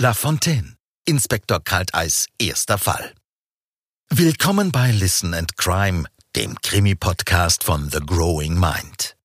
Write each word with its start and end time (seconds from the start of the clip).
La 0.00 0.14
Fontaine. 0.14 0.76
Inspektor 1.06 1.58
Kalteis 1.58 2.26
erster 2.38 2.78
Fall. 2.78 3.14
Willkommen 4.08 4.70
bei 4.70 4.92
Listen 4.92 5.34
and 5.34 5.56
Crime, 5.56 6.04
dem 6.36 6.54
Krimi-Podcast 6.62 7.64
von 7.64 7.90
The 7.90 7.98
Growing 7.98 8.54
Mind. 8.60 9.16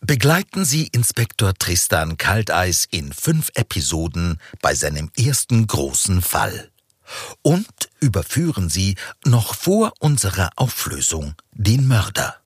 Begleiten 0.00 0.64
Sie 0.64 0.86
Inspektor 0.86 1.52
Tristan 1.52 2.16
Kalteis 2.16 2.86
in 2.90 3.12
fünf 3.12 3.50
Episoden 3.52 4.40
bei 4.62 4.74
seinem 4.74 5.10
ersten 5.18 5.66
großen 5.66 6.22
Fall. 6.22 6.70
Und 7.42 7.90
überführen 8.00 8.70
Sie 8.70 8.96
noch 9.26 9.54
vor 9.54 9.92
unserer 9.98 10.48
Auflösung 10.56 11.34
den 11.52 11.86
Mörder. 11.86 12.43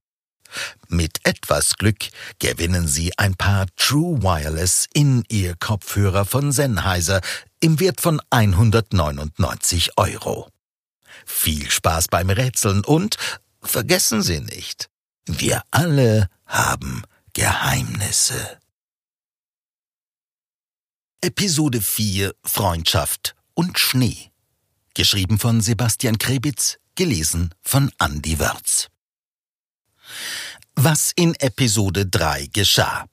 Mit 0.89 1.21
etwas 1.25 1.77
Glück 1.77 2.09
gewinnen 2.39 2.89
Sie 2.89 3.17
ein 3.19 3.35
paar 3.35 3.67
True 3.77 4.23
Wireless 4.23 4.87
In-Ear-Kopfhörer 4.95 6.25
von 6.25 6.53
Sennheiser 6.53 7.21
im 7.61 7.81
Wert 7.81 8.01
von 8.01 8.21
199 8.31 9.97
Euro. 9.97 10.49
Viel 11.27 11.71
Spaß 11.71 12.09
beim 12.09 12.31
Rätseln 12.31 12.85
und 12.85 13.17
vergessen 13.63 14.23
Sie 14.23 14.41
nicht, 14.41 14.89
wir 15.27 15.63
alle 15.71 16.29
haben 16.47 17.03
Geheimnisse. 17.33 18.59
Episode 21.21 21.81
4 21.83 22.33
Freundschaft 22.45 23.35
und 23.55 23.79
Schnee. 23.79 24.31
Geschrieben 24.95 25.39
von 25.39 25.61
Sebastian 25.61 26.19
Krebitz, 26.19 26.79
gelesen 26.95 27.55
von 27.61 27.93
Andy 27.99 28.39
Wörz. 28.39 28.89
Was 30.75 31.13
in 31.17 31.35
Episode 31.37 32.07
3 32.07 32.49
geschah. 32.53 33.07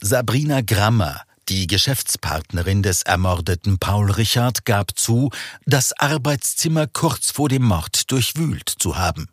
Sabrina 0.00 0.60
Grammer, 0.60 1.22
die 1.48 1.66
Geschäftspartnerin 1.66 2.82
des 2.82 3.02
ermordeten 3.02 3.78
Paul 3.78 4.10
Richard, 4.10 4.64
gab 4.64 4.98
zu, 4.98 5.30
das 5.64 5.92
Arbeitszimmer 5.92 6.86
kurz 6.86 7.30
vor 7.30 7.48
dem 7.48 7.64
Mord 7.64 8.10
durchwühlt 8.10 8.68
zu 8.68 8.96
haben. 8.96 9.28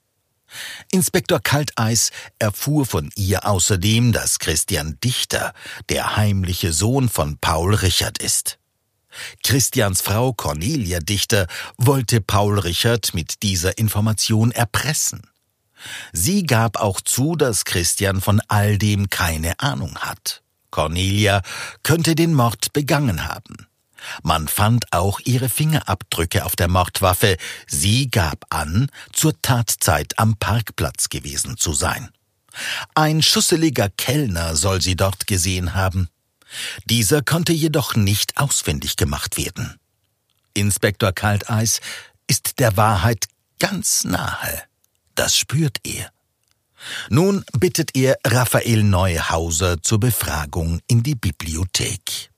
Inspektor 0.91 1.39
Kalteis 1.39 2.11
erfuhr 2.39 2.85
von 2.85 3.09
ihr 3.15 3.47
außerdem, 3.47 4.11
dass 4.11 4.39
Christian 4.39 4.97
Dichter 5.03 5.53
der 5.89 6.15
heimliche 6.15 6.73
Sohn 6.73 7.09
von 7.09 7.37
Paul 7.37 7.73
Richard 7.73 8.19
ist. 8.19 8.59
Christians 9.43 10.01
Frau 10.01 10.33
Cornelia 10.33 10.99
Dichter 10.99 11.47
wollte 11.77 12.21
Paul 12.21 12.59
Richard 12.59 13.13
mit 13.13 13.43
dieser 13.43 13.77
Information 13.77 14.51
erpressen. 14.51 15.21
Sie 16.11 16.43
gab 16.43 16.77
auch 16.77 17.01
zu, 17.01 17.35
dass 17.35 17.65
Christian 17.65 18.21
von 18.21 18.41
all 18.47 18.77
dem 18.77 19.09
keine 19.09 19.59
Ahnung 19.59 19.97
hat. 19.99 20.41
Cornelia 20.71 21.41
könnte 21.83 22.15
den 22.15 22.33
Mord 22.33 22.73
begangen 22.73 23.27
haben. 23.27 23.67
Man 24.21 24.47
fand 24.47 24.91
auch 24.91 25.19
ihre 25.23 25.49
Fingerabdrücke 25.49 26.45
auf 26.45 26.55
der 26.55 26.67
Mordwaffe. 26.67 27.37
Sie 27.67 28.09
gab 28.09 28.45
an, 28.49 28.89
zur 29.11 29.39
Tatzeit 29.41 30.17
am 30.19 30.35
Parkplatz 30.37 31.09
gewesen 31.09 31.57
zu 31.57 31.73
sein. 31.73 32.09
Ein 32.95 33.21
schusseliger 33.21 33.89
Kellner 33.89 34.55
soll 34.55 34.81
sie 34.81 34.95
dort 34.95 35.27
gesehen 35.27 35.73
haben. 35.73 36.09
Dieser 36.85 37.21
konnte 37.21 37.53
jedoch 37.53 37.95
nicht 37.95 38.37
ausfindig 38.37 38.95
gemacht 38.95 39.37
werden. 39.37 39.79
Inspektor 40.53 41.13
Kalteis 41.13 41.81
ist 42.27 42.59
der 42.59 42.77
Wahrheit 42.77 43.25
ganz 43.59 44.03
nahe. 44.03 44.63
Das 45.15 45.37
spürt 45.37 45.77
er. 45.83 46.11
Nun 47.09 47.45
bittet 47.53 47.95
er 47.95 48.17
Raphael 48.25 48.83
Neuhauser 48.83 49.81
zur 49.81 49.99
Befragung 49.99 50.81
in 50.87 51.03
die 51.03 51.15
Bibliothek. 51.15 52.29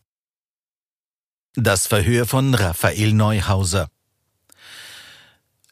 Das 1.56 1.88
Verhör 1.88 2.26
von 2.26 2.54
Raphael 2.54 3.14
Neuhauser. 3.14 3.90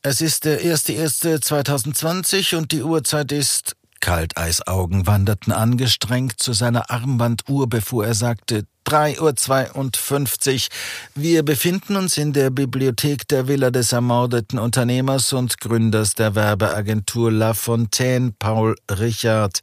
Es 0.01 0.21
ist 0.21 0.45
der 0.45 0.61
1.1.2020 0.61 2.55
und 2.55 2.71
die 2.71 2.83
Uhrzeit 2.83 3.31
ist 3.31 3.75
Kalteisaugen 4.03 5.07
wanderten 5.07 5.53
angestrengt 5.53 6.33
zu 6.37 6.51
seiner 6.51 6.91
Armbanduhr, 6.91 7.69
bevor 7.69 8.05
er 8.05 8.15
sagte, 8.15 8.65
drei 8.83 9.17
Uhr 9.17 9.33
zweiundfünfzig. 9.33 10.67
Wir 11.15 11.43
befinden 11.43 11.95
uns 11.95 12.17
in 12.17 12.33
der 12.33 12.49
Bibliothek 12.49 13.25
der 13.29 13.47
Villa 13.47 13.71
des 13.71 13.93
ermordeten 13.93 14.59
Unternehmers 14.59 15.31
und 15.31 15.61
Gründers 15.61 16.15
der 16.15 16.35
Werbeagentur 16.35 17.31
La 17.31 17.53
Fontaine, 17.53 18.33
Paul 18.37 18.75
Richard. 18.91 19.61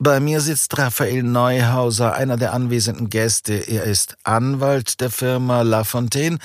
Bei 0.00 0.18
mir 0.18 0.40
sitzt 0.40 0.76
Raphael 0.76 1.22
Neuhauser, 1.22 2.14
einer 2.14 2.36
der 2.36 2.54
anwesenden 2.54 3.08
Gäste. 3.08 3.54
Er 3.54 3.84
ist 3.84 4.16
Anwalt 4.24 5.00
der 5.00 5.10
Firma 5.10 5.62
La 5.62 5.84
Fontaine 5.84 6.38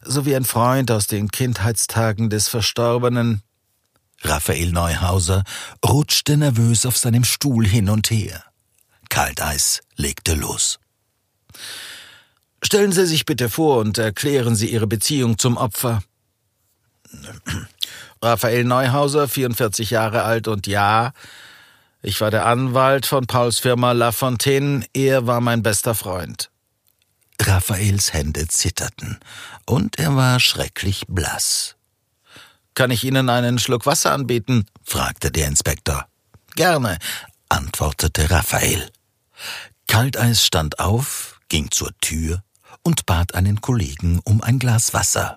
sowie 0.00 0.34
ein 0.34 0.44
Freund 0.44 0.90
aus 0.90 1.06
den 1.06 1.30
Kindheitstagen 1.30 2.28
des 2.28 2.48
Verstorbenen. 2.48 3.42
Raphael 4.22 4.70
Neuhauser 4.72 5.44
rutschte 5.84 6.36
nervös 6.36 6.86
auf 6.86 6.96
seinem 6.96 7.24
Stuhl 7.24 7.66
hin 7.66 7.88
und 7.88 8.10
her. 8.10 8.44
Kalteis 9.08 9.80
legte 9.96 10.34
los. 10.34 10.78
Stellen 12.62 12.92
Sie 12.92 13.06
sich 13.06 13.26
bitte 13.26 13.50
vor 13.50 13.78
und 13.78 13.98
erklären 13.98 14.54
Sie 14.54 14.68
Ihre 14.72 14.86
Beziehung 14.86 15.38
zum 15.38 15.56
Opfer. 15.56 16.02
Raphael 18.22 18.64
Neuhauser, 18.64 19.28
44 19.28 19.90
Jahre 19.90 20.22
alt 20.22 20.46
und 20.46 20.66
ja, 20.66 21.12
ich 22.02 22.20
war 22.20 22.30
der 22.30 22.46
Anwalt 22.46 23.06
von 23.06 23.26
Pauls 23.26 23.58
Firma 23.58 23.92
La 23.92 24.12
Fontaine, 24.12 24.84
er 24.92 25.26
war 25.26 25.40
mein 25.40 25.62
bester 25.62 25.94
Freund. 25.94 26.50
Raphaels 27.40 28.12
Hände 28.12 28.46
zitterten 28.46 29.18
und 29.66 29.98
er 29.98 30.14
war 30.14 30.38
schrecklich 30.38 31.04
blass. 31.08 31.76
Kann 32.74 32.90
ich 32.90 33.04
Ihnen 33.04 33.28
einen 33.28 33.58
Schluck 33.58 33.86
Wasser 33.86 34.12
anbieten? 34.12 34.66
fragte 34.84 35.30
der 35.30 35.48
Inspektor. 35.48 36.06
Gerne, 36.54 36.98
antwortete 37.48 38.30
Raphael. 38.30 38.90
Kalteis 39.86 40.44
stand 40.44 40.78
auf, 40.78 41.40
ging 41.48 41.70
zur 41.70 41.90
Tür 42.00 42.42
und 42.82 43.06
bat 43.06 43.34
einen 43.34 43.60
Kollegen 43.60 44.20
um 44.24 44.42
ein 44.42 44.58
Glas 44.58 44.94
Wasser. 44.94 45.36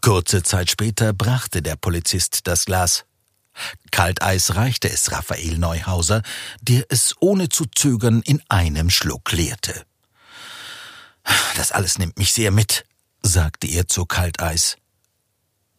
Kurze 0.00 0.42
Zeit 0.42 0.70
später 0.70 1.12
brachte 1.12 1.62
der 1.62 1.76
Polizist 1.76 2.46
das 2.46 2.66
Glas. 2.66 3.04
Kalteis 3.90 4.54
reichte 4.54 4.88
es 4.88 5.10
Raphael 5.10 5.58
Neuhauser, 5.58 6.22
der 6.60 6.86
es 6.90 7.14
ohne 7.20 7.48
zu 7.48 7.66
zögern 7.66 8.22
in 8.22 8.40
einem 8.48 8.90
Schluck 8.90 9.32
leerte. 9.32 9.84
Das 11.56 11.72
alles 11.72 11.98
nimmt 11.98 12.18
mich 12.18 12.32
sehr 12.32 12.50
mit, 12.50 12.84
sagte 13.22 13.66
er 13.66 13.88
zu 13.88 14.06
Kalteis. 14.06 14.77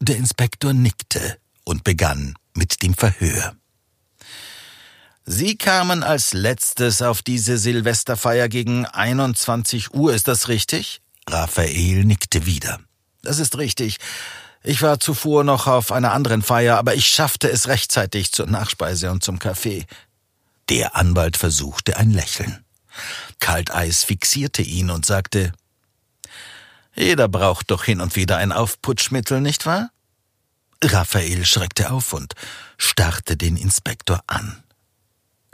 Der 0.01 0.15
Inspektor 0.15 0.73
nickte 0.73 1.37
und 1.65 1.83
begann 1.83 2.35
mit 2.53 2.81
dem 2.81 2.93
Verhör. 2.93 3.55
Sie 5.25 5.57
kamen 5.57 6.01
als 6.01 6.33
letztes 6.33 7.01
auf 7.01 7.21
diese 7.21 7.57
Silvesterfeier 7.57 8.49
gegen 8.49 8.85
21 8.85 9.93
Uhr, 9.93 10.13
ist 10.13 10.27
das 10.27 10.47
richtig? 10.47 11.01
Raphael 11.27 12.03
nickte 12.05 12.45
wieder. 12.45 12.79
Das 13.21 13.37
ist 13.37 13.57
richtig. 13.57 13.97
Ich 14.63 14.81
war 14.81 14.99
zuvor 14.99 15.43
noch 15.43 15.67
auf 15.67 15.91
einer 15.91 16.13
anderen 16.13 16.41
Feier, 16.41 16.77
aber 16.77 16.95
ich 16.95 17.07
schaffte 17.07 17.49
es 17.49 17.67
rechtzeitig 17.67 18.31
zur 18.31 18.47
Nachspeise 18.47 19.11
und 19.11 19.23
zum 19.23 19.37
Kaffee. 19.37 19.85
Der 20.69 20.95
Anwalt 20.95 21.37
versuchte 21.37 21.97
ein 21.97 22.11
Lächeln. 22.11 22.63
Kalteis 23.39 24.03
fixierte 24.03 24.61
ihn 24.61 24.89
und 24.89 25.05
sagte, 25.05 25.53
jeder 26.99 27.27
braucht 27.27 27.71
doch 27.71 27.83
hin 27.83 28.01
und 28.01 28.15
wieder 28.15 28.37
ein 28.37 28.51
Aufputschmittel, 28.51 29.41
nicht 29.41 29.65
wahr? 29.65 29.91
Raphael 30.83 31.45
schreckte 31.45 31.91
auf 31.91 32.13
und 32.13 32.33
starrte 32.77 33.35
den 33.35 33.57
Inspektor 33.57 34.21
an. 34.27 34.63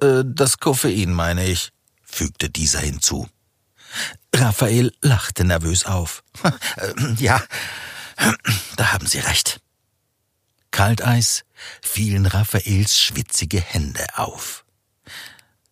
Äh, 0.01 0.23
das 0.25 0.59
Koffein, 0.59 1.13
meine 1.13 1.45
ich, 1.45 1.71
fügte 2.03 2.49
dieser 2.49 2.79
hinzu. 2.79 3.27
Raphael 4.35 4.93
lachte 5.01 5.45
nervös 5.45 5.85
auf. 5.85 6.23
ja, 7.17 7.41
da 8.75 8.93
haben 8.93 9.07
Sie 9.07 9.19
recht. 9.19 9.61
Kalteis 10.71 11.45
fielen 11.81 12.25
Raphaels 12.25 12.99
schwitzige 12.99 13.61
Hände 13.61 14.05
auf. 14.15 14.65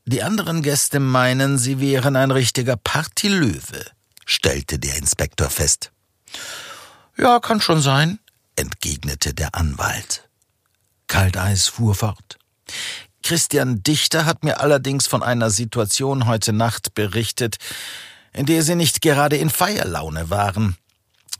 Die 0.06 0.24
anderen 0.24 0.62
Gäste 0.62 1.00
meinen, 1.00 1.58
sie 1.58 1.80
wären 1.80 2.16
ein 2.16 2.32
richtiger 2.32 2.78
Partylöwe, 2.78 3.86
stellte 4.26 4.80
der 4.80 4.98
Inspektor 4.98 5.50
fest. 5.50 5.92
Ja, 7.18 7.40
kann 7.40 7.62
schon 7.62 7.82
sein, 7.82 8.20
entgegnete 8.56 9.34
der 9.34 9.56
Anwalt. 9.56 10.28
Kalteis 11.08 11.68
fuhr 11.68 11.96
fort. 11.96 12.38
Christian 13.22 13.84
Dichter 13.84 14.26
hat 14.26 14.44
mir 14.44 14.60
allerdings 14.60 15.08
von 15.08 15.24
einer 15.24 15.50
Situation 15.50 16.28
heute 16.28 16.52
Nacht 16.54 16.94
berichtet, 16.94 17.58
in 18.34 18.46
der 18.46 18.64
Sie 18.64 18.76
nicht 18.76 19.02
gerade 19.02 19.38
in 19.38 19.50
Feierlaune 19.50 20.30
waren. 20.30 20.76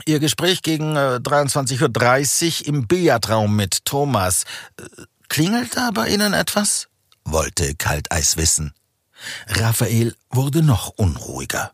Ihr 0.06 0.20
Gespräch 0.20 0.62
gegen 0.62 0.96
äh, 0.96 1.20
23.30 1.22 2.62
Uhr 2.62 2.68
im 2.68 2.88
Billardraum 2.88 3.56
mit 3.56 3.86
Thomas. 3.86 4.46
Äh, 4.80 4.84
klingelt 5.28 5.76
da 5.76 5.92
bei 5.92 6.10
Ihnen 6.10 6.34
etwas? 6.34 6.88
wollte 7.26 7.76
Kalteis 7.76 8.38
wissen. 8.38 8.74
Raphael 9.48 10.16
wurde 10.30 10.62
noch 10.62 10.90
unruhiger. 10.90 11.72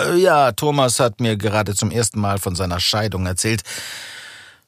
Äh, 0.00 0.16
ja, 0.16 0.52
Thomas 0.52 1.00
hat 1.00 1.20
mir 1.20 1.36
gerade 1.36 1.74
zum 1.74 1.90
ersten 1.90 2.20
Mal 2.20 2.38
von 2.38 2.54
seiner 2.54 2.80
Scheidung 2.80 3.26
erzählt. 3.26 3.62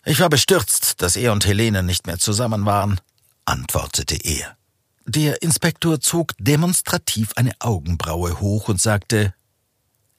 Ich 0.05 0.21
war 0.21 0.29
bestürzt, 0.29 1.01
dass 1.01 1.17
er 1.17 1.33
und 1.33 1.47
Helene 1.47 1.83
nicht 1.83 2.07
mehr 2.07 2.19
zusammen 2.19 2.67
waren, 2.67 3.01
antwortete 3.45 4.17
er. 4.17 4.57
Der 5.05 5.43
Inspektor 5.43 6.01
zog 6.01 6.33
demonstrativ 6.39 7.33
eine 7.37 7.53
Augenbraue 7.61 8.41
hoch 8.41 8.69
und 8.69 8.81
sagte, 8.81 9.35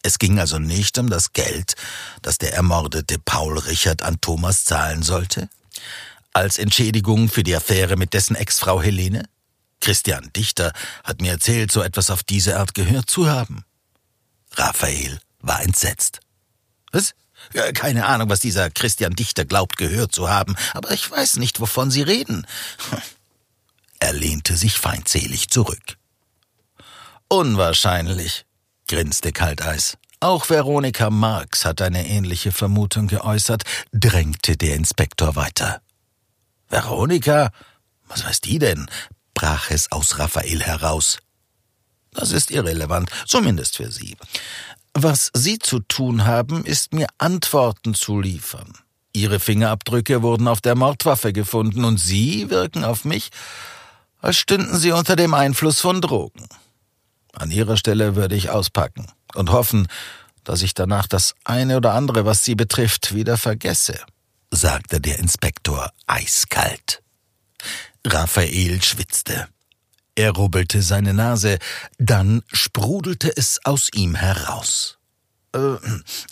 es 0.01 0.19
ging 0.19 0.39
also 0.39 0.60
nicht 0.60 0.98
um 0.98 1.10
das 1.10 1.31
Geld, 1.31 1.75
das 2.21 2.38
der 2.38 2.54
ermordete 2.54 3.18
Paul 3.19 3.57
Richard 3.57 4.01
an 4.01 4.19
Thomas 4.19 4.65
zahlen 4.65 5.01
sollte? 5.01 5.50
Als 6.33 6.57
Entschädigung 6.57 7.30
für 7.30 7.44
die 7.44 7.56
Affäre 7.56 7.95
mit 7.95 8.13
dessen 8.13 8.36
Ex-Frau 8.36 8.81
Helene? 8.81 9.24
Christian 9.80 10.30
Dichter 10.36 10.74
hat 11.04 11.21
mir 11.21 11.31
erzählt, 11.31 11.71
so 11.71 11.81
etwas 11.81 12.10
auf 12.10 12.24
diese 12.24 12.57
Art 12.57 12.74
gehört 12.74 13.10
zu 13.10 13.30
haben. 13.30 13.63
Raphael 14.55 15.19
war 15.39 15.61
entsetzt. 15.61 16.19
Was? 16.91 17.13
Keine 17.73 18.05
Ahnung, 18.05 18.29
was 18.29 18.39
dieser 18.39 18.69
Christian 18.69 19.13
Dichter 19.13 19.45
glaubt 19.45 19.77
gehört 19.77 20.13
zu 20.13 20.29
haben, 20.29 20.55
aber 20.73 20.91
ich 20.91 21.09
weiß 21.09 21.38
nicht, 21.38 21.59
wovon 21.59 21.91
Sie 21.91 22.01
reden. 22.01 22.47
Er 24.00 24.11
lehnte 24.11 24.57
sich 24.57 24.77
feindselig 24.77 25.50
zurück. 25.50 25.97
Unwahrscheinlich, 27.29 28.45
grinste 28.89 29.31
Kalteis. 29.31 29.97
Auch 30.19 30.50
Veronika 30.50 31.09
Marx 31.09 31.63
hat 31.63 31.81
eine 31.81 32.05
ähnliche 32.05 32.51
Vermutung 32.51 33.07
geäußert, 33.07 33.63
drängte 33.94 34.57
der 34.57 34.75
Inspektor 34.75 35.38
weiter. 35.38 35.81
Veronika? 36.67 37.51
Was 38.09 38.25
weiß 38.25 38.41
die 38.41 38.59
denn? 38.59 38.89
brach 39.33 39.71
es 39.71 39.91
aus 39.91 40.19
Raphael 40.19 40.61
heraus. 40.61 41.19
Das 42.13 42.31
ist 42.31 42.51
irrelevant, 42.51 43.10
zumindest 43.25 43.77
für 43.77 43.92
Sie. 43.92 44.18
Was 44.94 45.31
Sie 45.33 45.57
zu 45.60 45.80
tun 45.80 46.25
haben, 46.25 46.65
ist 46.65 46.94
mir 46.94 47.07
Antworten 47.18 47.94
zu 47.95 48.19
liefern. 48.19 48.74
Ihre 49.13 49.39
Fingerabdrücke 49.39 50.21
wurden 50.21 50.48
auf 50.48 50.62
der 50.62 50.75
Mordwaffe 50.75 51.33
gefunden 51.33 51.86
und 51.86 51.98
Sie 51.98 52.50
wirken 52.50 52.83
auf 52.83 53.06
mich, 53.06 53.30
als 54.21 54.38
stünden 54.38 54.77
Sie 54.77 54.92
unter 54.92 55.15
dem 55.15 55.33
Einfluss 55.33 55.80
von 55.81 56.01
Drogen. 56.01 56.48
An 57.33 57.51
Ihrer 57.51 57.77
Stelle 57.77 58.15
würde 58.15 58.36
ich 58.36 58.50
auspacken 58.50 59.07
und 59.36 59.51
hoffen, 59.51 59.88
dass 60.44 60.62
ich 60.62 60.74
danach 60.74 61.07
das 61.07 61.36
eine 61.44 61.77
oder 61.77 61.94
andere, 61.94 62.25
was 62.25 62.44
Sie 62.44 62.56
betrifft, 62.56 63.13
wieder 63.13 63.38
vergesse, 63.38 64.00
sagte 64.51 65.00
der 65.00 65.19
Inspektor 65.19 65.89
eiskalt. 66.06 67.01
Raphael 68.06 68.81
schwitzte. 68.83 69.48
Er 70.15 70.31
rubbelte 70.31 70.81
seine 70.81 71.13
Nase, 71.13 71.57
dann 71.98 72.44
sprudelte 72.51 73.36
es 73.36 73.60
aus 73.63 73.89
ihm 73.94 74.15
heraus. 74.15 75.00
Äh, 75.56 75.77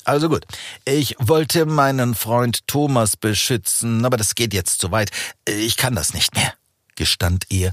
also 0.03 0.29
gut, 0.29 0.45
ich 0.85 1.15
wollte 1.19 1.65
meinen 1.65 2.13
Freund 2.13 2.67
Thomas 2.67 3.17
beschützen, 3.17 4.05
aber 4.05 4.17
das 4.17 4.35
geht 4.35 4.53
jetzt 4.53 4.81
zu 4.81 4.91
weit. 4.91 5.11
Ich 5.47 5.77
kann 5.77 5.95
das 5.95 6.13
nicht 6.13 6.35
mehr, 6.35 6.53
gestand 6.95 7.45
er 7.49 7.71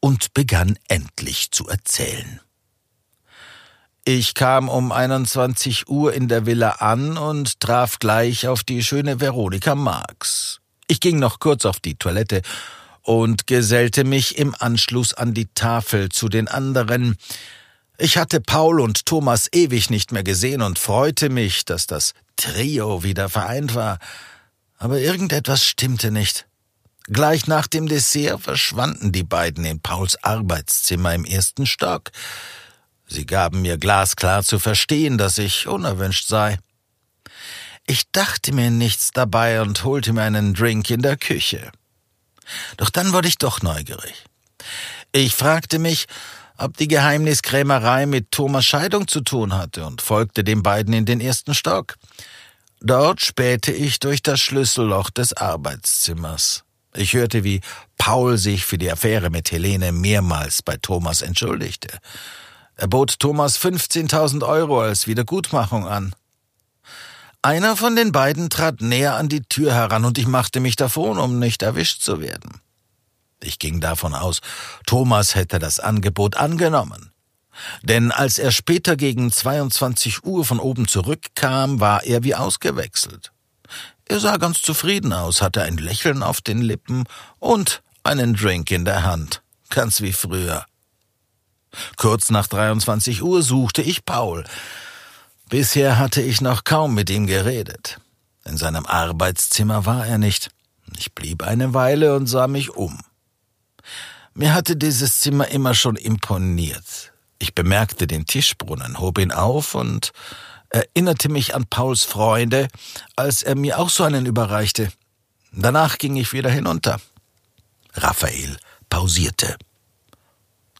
und 0.00 0.34
begann 0.34 0.78
endlich 0.88 1.50
zu 1.50 1.66
erzählen. 1.68 2.40
Ich 4.04 4.34
kam 4.34 4.68
um 4.68 4.90
21 4.90 5.88
Uhr 5.88 6.14
in 6.14 6.28
der 6.28 6.46
Villa 6.46 6.70
an 6.78 7.18
und 7.18 7.60
traf 7.60 7.98
gleich 7.98 8.48
auf 8.48 8.64
die 8.64 8.82
schöne 8.82 9.20
Veronika 9.20 9.74
Marx. 9.74 10.60
Ich 10.86 11.00
ging 11.00 11.18
noch 11.18 11.40
kurz 11.40 11.66
auf 11.66 11.80
die 11.80 11.96
Toilette 11.96 12.40
und 13.08 13.46
gesellte 13.46 14.04
mich 14.04 14.36
im 14.36 14.54
Anschluss 14.58 15.14
an 15.14 15.32
die 15.32 15.46
Tafel 15.54 16.10
zu 16.10 16.28
den 16.28 16.46
anderen. 16.46 17.16
Ich 17.96 18.18
hatte 18.18 18.38
Paul 18.38 18.82
und 18.82 19.06
Thomas 19.06 19.48
ewig 19.50 19.88
nicht 19.88 20.12
mehr 20.12 20.22
gesehen 20.22 20.60
und 20.60 20.78
freute 20.78 21.30
mich, 21.30 21.64
dass 21.64 21.86
das 21.86 22.12
Trio 22.36 23.02
wieder 23.04 23.30
vereint 23.30 23.74
war. 23.74 23.98
Aber 24.76 25.00
irgendetwas 25.00 25.64
stimmte 25.64 26.10
nicht. 26.10 26.46
Gleich 27.04 27.46
nach 27.46 27.66
dem 27.66 27.88
Dessert 27.88 28.42
verschwanden 28.42 29.10
die 29.10 29.24
beiden 29.24 29.64
in 29.64 29.80
Pauls 29.80 30.22
Arbeitszimmer 30.22 31.14
im 31.14 31.24
ersten 31.24 31.64
Stock. 31.64 32.10
Sie 33.06 33.24
gaben 33.24 33.62
mir 33.62 33.78
glasklar 33.78 34.44
zu 34.44 34.58
verstehen, 34.58 35.16
dass 35.16 35.38
ich 35.38 35.66
unerwünscht 35.66 36.28
sei. 36.28 36.58
Ich 37.86 38.02
dachte 38.12 38.52
mir 38.52 38.70
nichts 38.70 39.12
dabei 39.12 39.62
und 39.62 39.82
holte 39.82 40.12
mir 40.12 40.24
einen 40.24 40.52
Drink 40.52 40.90
in 40.90 41.00
der 41.00 41.16
Küche. 41.16 41.72
Doch 42.76 42.90
dann 42.90 43.12
wurde 43.12 43.28
ich 43.28 43.38
doch 43.38 43.62
neugierig. 43.62 44.24
Ich 45.12 45.34
fragte 45.34 45.78
mich, 45.78 46.06
ob 46.56 46.76
die 46.76 46.88
Geheimniskrämerei 46.88 48.06
mit 48.06 48.32
Thomas 48.32 48.66
Scheidung 48.66 49.06
zu 49.06 49.20
tun 49.20 49.54
hatte 49.54 49.86
und 49.86 50.02
folgte 50.02 50.44
den 50.44 50.62
beiden 50.62 50.92
in 50.92 51.06
den 51.06 51.20
ersten 51.20 51.54
Stock. 51.54 51.96
Dort 52.80 53.20
spähte 53.20 53.72
ich 53.72 54.00
durch 54.00 54.22
das 54.22 54.40
Schlüsselloch 54.40 55.10
des 55.10 55.32
Arbeitszimmers. 55.32 56.64
Ich 56.94 57.12
hörte, 57.14 57.44
wie 57.44 57.60
Paul 57.96 58.38
sich 58.38 58.64
für 58.64 58.78
die 58.78 58.90
Affäre 58.90 59.30
mit 59.30 59.50
Helene 59.50 59.92
mehrmals 59.92 60.62
bei 60.62 60.76
Thomas 60.76 61.22
entschuldigte. 61.22 61.98
Er 62.76 62.88
bot 62.88 63.18
Thomas 63.18 63.58
15.000 63.58 64.46
Euro 64.46 64.80
als 64.80 65.06
Wiedergutmachung 65.06 65.86
an. 65.86 66.14
Einer 67.42 67.76
von 67.76 67.94
den 67.94 68.10
beiden 68.10 68.50
trat 68.50 68.80
näher 68.80 69.14
an 69.14 69.28
die 69.28 69.42
Tür 69.42 69.72
heran 69.72 70.04
und 70.04 70.18
ich 70.18 70.26
machte 70.26 70.58
mich 70.60 70.74
davon, 70.74 71.18
um 71.18 71.38
nicht 71.38 71.62
erwischt 71.62 72.02
zu 72.02 72.20
werden. 72.20 72.60
Ich 73.40 73.60
ging 73.60 73.80
davon 73.80 74.14
aus, 74.14 74.40
Thomas 74.86 75.36
hätte 75.36 75.60
das 75.60 75.78
Angebot 75.78 76.36
angenommen. 76.36 77.12
Denn 77.82 78.10
als 78.10 78.38
er 78.38 78.50
später 78.50 78.96
gegen 78.96 79.30
22 79.30 80.24
Uhr 80.24 80.44
von 80.44 80.58
oben 80.58 80.88
zurückkam, 80.88 81.80
war 81.80 82.04
er 82.04 82.24
wie 82.24 82.34
ausgewechselt. 82.34 83.32
Er 84.06 84.20
sah 84.20 84.36
ganz 84.36 84.62
zufrieden 84.62 85.12
aus, 85.12 85.42
hatte 85.42 85.62
ein 85.62 85.76
Lächeln 85.76 86.22
auf 86.22 86.40
den 86.40 86.62
Lippen 86.62 87.04
und 87.38 87.82
einen 88.02 88.34
Drink 88.34 88.70
in 88.70 88.84
der 88.84 89.04
Hand, 89.04 89.42
ganz 89.70 90.00
wie 90.00 90.12
früher. 90.12 90.64
Kurz 91.96 92.30
nach 92.30 92.46
23 92.46 93.22
Uhr 93.22 93.42
suchte 93.42 93.82
ich 93.82 94.04
Paul. 94.04 94.44
Bisher 95.48 95.98
hatte 95.98 96.20
ich 96.20 96.42
noch 96.42 96.64
kaum 96.64 96.94
mit 96.94 97.08
ihm 97.08 97.26
geredet. 97.26 97.98
In 98.44 98.58
seinem 98.58 98.84
Arbeitszimmer 98.84 99.86
war 99.86 100.06
er 100.06 100.18
nicht. 100.18 100.50
Ich 100.98 101.14
blieb 101.14 101.42
eine 101.42 101.72
Weile 101.72 102.16
und 102.16 102.26
sah 102.26 102.48
mich 102.48 102.70
um. 102.70 103.00
Mir 104.34 104.54
hatte 104.54 104.76
dieses 104.76 105.20
Zimmer 105.20 105.48
immer 105.48 105.74
schon 105.74 105.96
imponiert. 105.96 107.12
Ich 107.38 107.54
bemerkte 107.54 108.06
den 108.06 108.26
Tischbrunnen, 108.26 108.98
hob 108.98 109.18
ihn 109.18 109.32
auf 109.32 109.74
und 109.74 110.12
erinnerte 110.68 111.30
mich 111.30 111.54
an 111.54 111.66
Pauls 111.66 112.04
Freunde, 112.04 112.68
als 113.16 113.42
er 113.42 113.54
mir 113.54 113.78
auch 113.78 113.88
so 113.88 114.04
einen 114.04 114.26
überreichte. 114.26 114.92
Danach 115.52 115.96
ging 115.96 116.16
ich 116.16 116.32
wieder 116.34 116.50
hinunter. 116.50 117.00
Raphael 117.94 118.58
pausierte. 118.90 119.56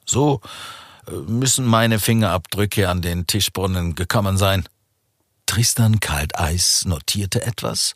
So 0.05 0.41
müssen 1.27 1.65
meine 1.65 1.99
Fingerabdrücke 1.99 2.89
an 2.89 3.03
den 3.03 3.27
Tischbrunnen 3.27 3.95
gekommen 3.95 4.37
sein. 4.37 4.69
Tristan 5.47 6.01
Kalteis 6.01 6.85
notierte 6.85 7.43
etwas 7.43 7.95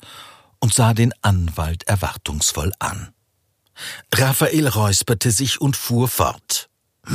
und 0.59 0.73
sah 0.73 0.95
den 0.95 1.13
Anwalt 1.23 1.85
erwartungsvoll 1.85 2.73
an. 2.79 3.13
Raphael 4.15 4.69
räusperte 4.69 5.31
sich 5.31 5.61
und 5.61 5.77
fuhr 5.77 6.09
fort. 6.09 6.69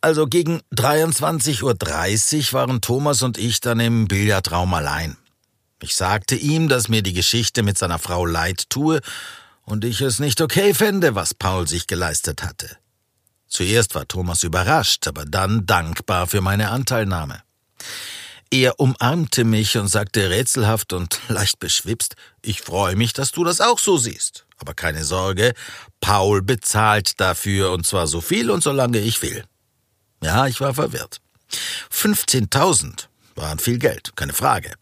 Also 0.00 0.26
gegen 0.26 0.60
23.30 0.76 1.62
Uhr 1.62 2.52
waren 2.52 2.82
Thomas 2.82 3.22
und 3.22 3.38
ich 3.38 3.60
dann 3.60 3.80
im 3.80 4.06
Billardraum 4.06 4.74
allein. 4.74 5.16
Ich 5.80 5.96
sagte 5.96 6.34
ihm, 6.34 6.68
dass 6.68 6.90
mir 6.90 7.02
die 7.02 7.14
Geschichte 7.14 7.62
mit 7.62 7.78
seiner 7.78 7.98
Frau 7.98 8.26
leid 8.26 8.68
tue 8.68 9.00
und 9.62 9.82
ich 9.86 10.02
es 10.02 10.18
nicht 10.18 10.42
okay 10.42 10.74
fände, 10.74 11.14
was 11.14 11.32
Paul 11.32 11.66
sich 11.66 11.86
geleistet 11.86 12.42
hatte. 12.42 12.76
Zuerst 13.54 13.94
war 13.94 14.08
Thomas 14.08 14.42
überrascht, 14.42 15.06
aber 15.06 15.24
dann 15.24 15.64
dankbar 15.64 16.26
für 16.26 16.40
meine 16.40 16.70
Anteilnahme. 16.70 17.40
Er 18.50 18.80
umarmte 18.80 19.44
mich 19.44 19.76
und 19.76 19.86
sagte 19.86 20.28
rätselhaft 20.28 20.92
und 20.92 21.20
leicht 21.28 21.60
beschwipst, 21.60 22.16
ich 22.42 22.62
freue 22.62 22.96
mich, 22.96 23.12
dass 23.12 23.30
du 23.30 23.44
das 23.44 23.60
auch 23.60 23.78
so 23.78 23.96
siehst. 23.96 24.44
Aber 24.56 24.74
keine 24.74 25.04
Sorge, 25.04 25.54
Paul 26.00 26.42
bezahlt 26.42 27.20
dafür 27.20 27.70
und 27.70 27.86
zwar 27.86 28.08
so 28.08 28.20
viel 28.20 28.50
und 28.50 28.64
so 28.64 28.72
lange 28.72 28.98
ich 28.98 29.22
will. 29.22 29.44
Ja, 30.20 30.48
ich 30.48 30.60
war 30.60 30.74
verwirrt. 30.74 31.20
15.000 31.92 33.06
waren 33.36 33.60
viel 33.60 33.78
Geld, 33.78 34.16
keine 34.16 34.32
Frage. 34.32 34.74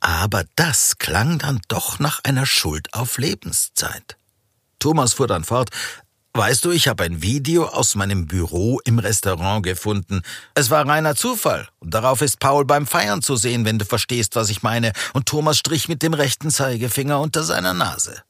Aber 0.00 0.42
das 0.56 0.98
klang 0.98 1.38
dann 1.38 1.60
doch 1.68 2.00
nach 2.00 2.24
einer 2.24 2.44
Schuld 2.44 2.92
auf 2.92 3.18
Lebenszeit. 3.18 4.16
Thomas 4.82 5.14
fuhr 5.14 5.28
dann 5.28 5.44
fort, 5.44 5.70
Weißt 6.34 6.64
du, 6.64 6.70
ich 6.70 6.88
habe 6.88 7.04
ein 7.04 7.20
Video 7.20 7.66
aus 7.66 7.94
meinem 7.94 8.26
Büro 8.26 8.80
im 8.84 8.98
Restaurant 8.98 9.62
gefunden. 9.62 10.22
Es 10.54 10.70
war 10.70 10.88
reiner 10.88 11.14
Zufall. 11.14 11.68
Und 11.78 11.92
darauf 11.92 12.22
ist 12.22 12.40
Paul 12.40 12.64
beim 12.64 12.86
Feiern 12.86 13.20
zu 13.20 13.36
sehen, 13.36 13.66
wenn 13.66 13.78
du 13.78 13.84
verstehst, 13.84 14.34
was 14.34 14.48
ich 14.48 14.62
meine. 14.62 14.92
Und 15.12 15.26
Thomas 15.26 15.58
strich 15.58 15.90
mit 15.90 16.02
dem 16.02 16.14
rechten 16.14 16.50
Zeigefinger 16.50 17.20
unter 17.20 17.42
seiner 17.44 17.74
Nase. 17.74 18.22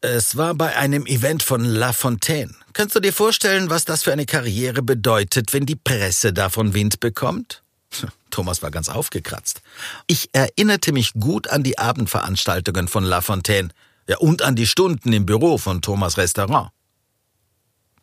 Es 0.00 0.36
war 0.36 0.54
bei 0.54 0.76
einem 0.76 1.04
Event 1.06 1.42
von 1.42 1.64
La 1.64 1.92
Fontaine. 1.92 2.54
Kannst 2.74 2.94
du 2.94 3.00
dir 3.00 3.12
vorstellen, 3.12 3.70
was 3.70 3.84
das 3.84 4.04
für 4.04 4.12
eine 4.12 4.26
Karriere 4.26 4.80
bedeutet, 4.80 5.52
wenn 5.52 5.66
die 5.66 5.74
Presse 5.74 6.32
davon 6.32 6.74
Wind 6.74 7.00
bekommt? 7.00 7.64
Thomas 8.30 8.62
war 8.62 8.70
ganz 8.70 8.88
aufgekratzt. 8.88 9.62
Ich 10.06 10.28
erinnerte 10.32 10.92
mich 10.92 11.14
gut 11.14 11.48
an 11.48 11.64
die 11.64 11.78
Abendveranstaltungen 11.78 12.86
von 12.86 13.02
Lafontaine, 13.02 13.70
ja, 14.08 14.18
und 14.18 14.42
an 14.42 14.54
die 14.54 14.68
Stunden 14.68 15.12
im 15.12 15.26
Büro 15.26 15.58
von 15.58 15.82
Thomas 15.82 16.16
Restaurant. 16.16 16.70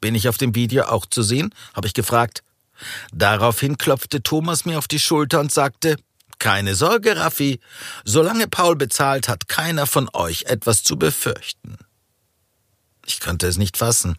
Bin 0.05 0.13
ich 0.13 0.29
auf 0.29 0.37
dem 0.37 0.53
Video 0.53 0.83
auch 0.83 1.07
zu 1.07 1.23
sehen? 1.23 1.49
habe 1.73 1.87
ich 1.87 1.95
gefragt. 1.95 2.43
Daraufhin 3.11 3.79
klopfte 3.79 4.21
Thomas 4.21 4.63
mir 4.63 4.77
auf 4.77 4.87
die 4.87 4.99
Schulter 4.99 5.39
und 5.39 5.51
sagte, 5.51 5.97
keine 6.37 6.75
Sorge, 6.75 7.17
Raffi, 7.17 7.59
solange 8.03 8.47
Paul 8.47 8.75
bezahlt, 8.75 9.27
hat 9.27 9.47
keiner 9.47 9.87
von 9.87 10.07
euch 10.13 10.43
etwas 10.43 10.83
zu 10.83 10.99
befürchten. 10.99 11.79
Ich 13.07 13.19
konnte 13.19 13.47
es 13.47 13.57
nicht 13.57 13.77
fassen. 13.77 14.15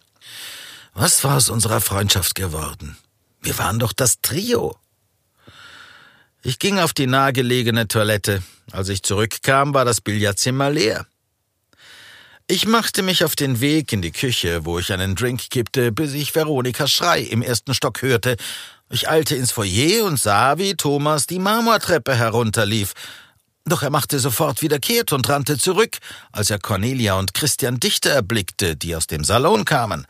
Was 0.93 1.23
war 1.23 1.37
aus 1.37 1.49
unserer 1.49 1.79
Freundschaft 1.79 2.35
geworden? 2.35 2.97
Wir 3.41 3.57
waren 3.57 3.79
doch 3.79 3.93
das 3.93 4.19
Trio. 4.21 4.75
Ich 6.43 6.59
ging 6.59 6.79
auf 6.79 6.91
die 6.91 7.07
nahegelegene 7.07 7.87
Toilette. 7.87 8.43
Als 8.73 8.89
ich 8.89 9.03
zurückkam, 9.03 9.73
war 9.73 9.85
das 9.85 10.01
Billardzimmer 10.01 10.69
leer. 10.69 11.07
Ich 12.49 12.65
machte 12.65 13.03
mich 13.03 13.25
auf 13.25 13.35
den 13.35 13.59
Weg 13.59 13.91
in 13.91 14.01
die 14.01 14.13
Küche, 14.13 14.63
wo 14.63 14.79
ich 14.79 14.93
einen 14.93 15.15
Drink 15.15 15.49
kippte, 15.49 15.91
bis 15.91 16.13
ich 16.13 16.33
Veronikas 16.33 16.89
Schrei 16.93 17.19
im 17.19 17.41
ersten 17.41 17.73
Stock 17.73 18.01
hörte. 18.01 18.37
Ich 18.89 19.09
eilte 19.09 19.35
ins 19.35 19.51
Foyer 19.51 20.05
und 20.05 20.17
sah, 20.17 20.57
wie 20.57 20.75
Thomas 20.75 21.27
die 21.27 21.39
Marmortreppe 21.39 22.15
herunterlief. 22.15 22.93
Doch 23.65 23.83
er 23.83 23.89
machte 23.89 24.17
sofort 24.19 24.61
wieder 24.61 24.79
kehrt 24.79 25.11
und 25.11 25.27
rannte 25.27 25.57
zurück, 25.57 25.97
als 26.31 26.49
er 26.49 26.57
Cornelia 26.57 27.15
und 27.15 27.33
Christian 27.33 27.81
Dichter 27.81 28.11
erblickte, 28.11 28.77
die 28.77 28.95
aus 28.95 29.07
dem 29.07 29.25
Salon 29.25 29.65
kamen. 29.65 30.07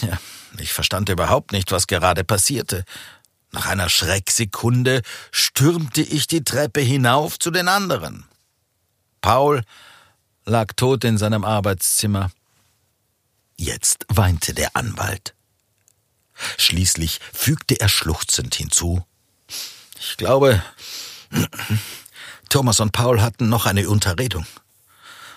Ja, 0.00 0.18
ich 0.58 0.72
verstand 0.72 1.10
überhaupt 1.10 1.52
nicht, 1.52 1.72
was 1.72 1.86
gerade 1.86 2.24
passierte. 2.24 2.84
Nach 3.52 3.66
einer 3.66 3.90
Schrecksekunde 3.90 5.02
stürmte 5.30 6.00
ich 6.00 6.26
die 6.26 6.42
Treppe 6.42 6.80
hinauf 6.80 7.38
zu 7.38 7.50
den 7.50 7.68
anderen. 7.68 8.24
Paul 9.20 9.62
lag 10.44 10.72
tot 10.74 11.04
in 11.04 11.18
seinem 11.18 11.44
Arbeitszimmer. 11.44 12.30
Jetzt 13.56 14.06
weinte 14.08 14.54
der 14.54 14.74
Anwalt. 14.74 15.34
Schließlich 16.56 17.20
fügte 17.32 17.78
er 17.80 17.88
schluchzend 17.88 18.54
hinzu 18.54 19.04
Ich 19.98 20.16
glaube, 20.16 20.62
Thomas 22.48 22.80
und 22.80 22.92
Paul 22.92 23.20
hatten 23.20 23.48
noch 23.48 23.66
eine 23.66 23.88
Unterredung. 23.88 24.46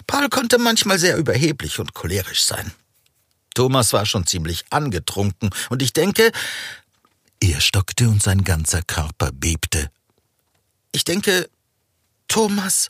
Paul 0.08 0.30
konnte 0.30 0.58
manchmal 0.58 1.00
sehr 1.00 1.18
überheblich 1.18 1.80
und 1.80 1.94
cholerisch 1.94 2.44
sein. 2.44 2.72
Thomas 3.54 3.94
war 3.94 4.06
schon 4.06 4.26
ziemlich 4.26 4.66
angetrunken, 4.72 5.52
und 5.70 5.82
ich 5.82 5.94
denke, 5.94 6.32
er 7.40 7.62
stockte 7.62 8.10
und 8.10 8.24
sein 8.24 8.44
ganzer 8.44 8.82
Körper 8.82 9.32
bebte. 9.32 9.92
Ich 10.92 11.04
denke, 11.04 11.50
Thomas 12.28 12.90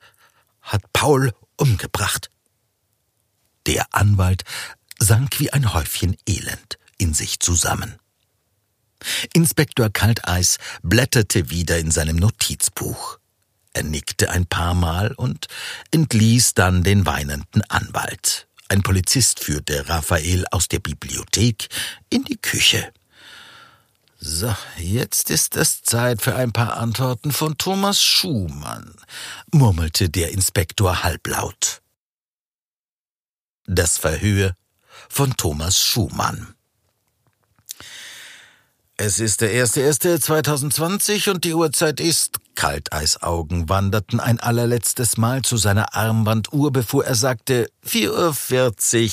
hat 0.62 0.82
Paul 0.94 1.34
umgebracht. 1.64 2.30
Der 3.68 3.86
Anwalt 3.96 4.44
sank 5.00 5.40
wie 5.40 5.54
ein 5.54 5.74
Häufchen 5.74 6.18
Elend 6.28 6.78
in 6.98 7.14
sich 7.14 7.40
zusammen. 7.40 7.96
Inspektor 9.34 9.90
Kalteis 9.90 10.58
blätterte 10.82 11.50
wieder 11.50 11.80
in 11.80 11.90
seinem 11.90 12.18
Notizbuch. 12.18 13.18
Er 13.72 13.84
nickte 13.84 14.30
ein 14.30 14.46
paar 14.46 14.74
Mal 14.74 15.14
und 15.14 15.48
entließ 15.92 16.54
dann 16.54 16.84
den 16.84 17.06
weinenden 17.06 17.62
Anwalt. 17.70 18.48
Ein 18.68 18.84
Polizist 18.84 19.40
führte 19.40 19.88
Raphael 19.88 20.46
aus 20.52 20.68
der 20.68 20.80
Bibliothek 20.80 21.70
in 22.10 22.26
die 22.26 22.38
Küche. 22.38 22.92
So, 24.26 24.56
jetzt 24.78 25.30
ist 25.30 25.58
es 25.58 25.84
Zeit 25.84 26.22
für 26.22 26.34
ein 26.34 26.54
paar 26.54 26.78
Antworten 26.78 27.34
von 27.34 27.58
Thomas 27.58 28.02
Schumann, 28.02 28.96
murmelte 29.52 30.10
der 30.10 30.32
Inspektor 30.32 31.04
halblaut. 31.04 31.82
Das 33.66 33.98
Verhör 33.98 34.56
von 35.10 35.36
Thomas 35.36 35.78
Schumann. 35.78 36.56
Es 38.96 39.20
ist 39.20 39.42
der 39.42 39.50
1.1.2020 39.66 41.30
und 41.30 41.44
die 41.44 41.54
Uhrzeit 41.54 42.00
ist. 42.00 42.40
Kalteisaugen 42.56 43.68
wanderten 43.68 44.22
ein 44.22 44.40
allerletztes 44.40 45.18
Mal 45.18 45.42
zu 45.42 45.58
seiner 45.58 45.96
Armbanduhr, 45.96 46.72
bevor 46.72 47.04
er 47.04 47.16
sagte 47.16 47.70
4.40 47.86 49.06
Uhr. 49.06 49.12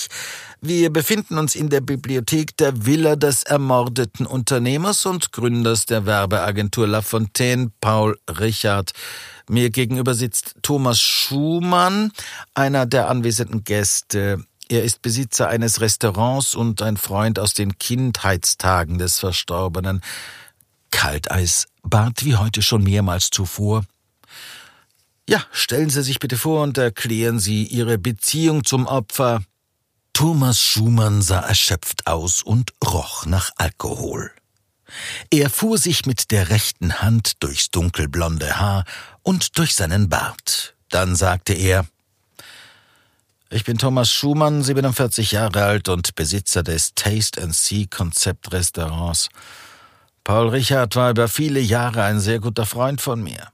Wir 0.63 0.93
befinden 0.93 1.39
uns 1.39 1.55
in 1.55 1.71
der 1.71 1.81
Bibliothek 1.81 2.55
der 2.59 2.85
Villa 2.85 3.17
des 3.17 3.45
ermordeten 3.45 4.27
Unternehmers 4.27 5.07
und 5.07 5.33
Gründers 5.33 5.87
der 5.87 6.05
Werbeagentur 6.05 6.87
La 6.87 7.01
Fontaine, 7.01 7.73
Paul 7.81 8.19
Richard. 8.29 8.91
Mir 9.49 9.71
gegenüber 9.71 10.13
sitzt 10.13 10.57
Thomas 10.61 11.01
Schumann, 11.01 12.13
einer 12.53 12.85
der 12.85 13.09
anwesenden 13.09 13.65
Gäste. 13.65 14.45
Er 14.69 14.85
ist 14.85 15.01
Besitzer 15.01 15.49
eines 15.49 15.81
Restaurants 15.81 16.55
und 16.55 16.83
ein 16.83 16.99
Freund 16.99 17.39
aus 17.39 17.55
den 17.55 17.79
Kindheitstagen 17.79 18.99
des 18.99 19.19
Verstorbenen. 19.19 20.03
Kalteis 20.91 21.69
bat 21.83 22.23
wie 22.23 22.37
heute 22.37 22.61
schon 22.61 22.83
mehrmals 22.83 23.31
zuvor. 23.31 23.85
Ja, 25.27 25.43
stellen 25.53 25.89
Sie 25.89 26.03
sich 26.03 26.19
bitte 26.19 26.37
vor 26.37 26.63
und 26.63 26.77
erklären 26.77 27.39
Sie 27.39 27.65
Ihre 27.65 27.97
Beziehung 27.97 28.65
zum 28.65 28.87
Opfer. 28.87 29.43
Thomas 30.13 30.61
Schumann 30.61 31.23
sah 31.23 31.41
erschöpft 31.41 32.07
aus 32.07 32.43
und 32.43 32.73
roch 32.85 33.27
nach 33.27 33.51
Alkohol. 33.57 34.31
Er 35.31 35.51
fuhr 35.51 35.79
sich 35.79 36.07
mit 36.07 36.31
der 36.31 36.51
rechten 36.51 37.01
Hand 37.01 37.43
durchs 37.43 37.71
dunkelblonde 37.71 38.59
Haar 38.59 38.85
und 39.23 39.59
durch 39.59 39.75
seinen 39.75 40.09
Bart. 40.09 40.75
Dann 40.89 41.15
sagte 41.17 41.53
er 41.53 41.87
Ich 43.51 43.65
bin 43.65 43.79
Thomas 43.79 44.13
Schumann, 44.13 44.63
47 44.63 45.33
Jahre 45.33 45.65
alt 45.65 45.89
und 45.89 46.15
Besitzer 46.15 46.63
des 46.63 46.95
Taste 46.95 47.43
and 47.43 47.55
See 47.55 47.87
Konzept 47.87 48.53
Restaurants. 48.53 49.29
Paul 50.25 50.49
Richard 50.49 50.97
war 50.97 51.11
über 51.11 51.29
viele 51.29 51.61
Jahre 51.61 52.03
ein 52.03 52.21
sehr 52.21 52.41
guter 52.41 52.67
Freund 52.67 53.01
von 53.01 53.23
mir. 53.23 53.53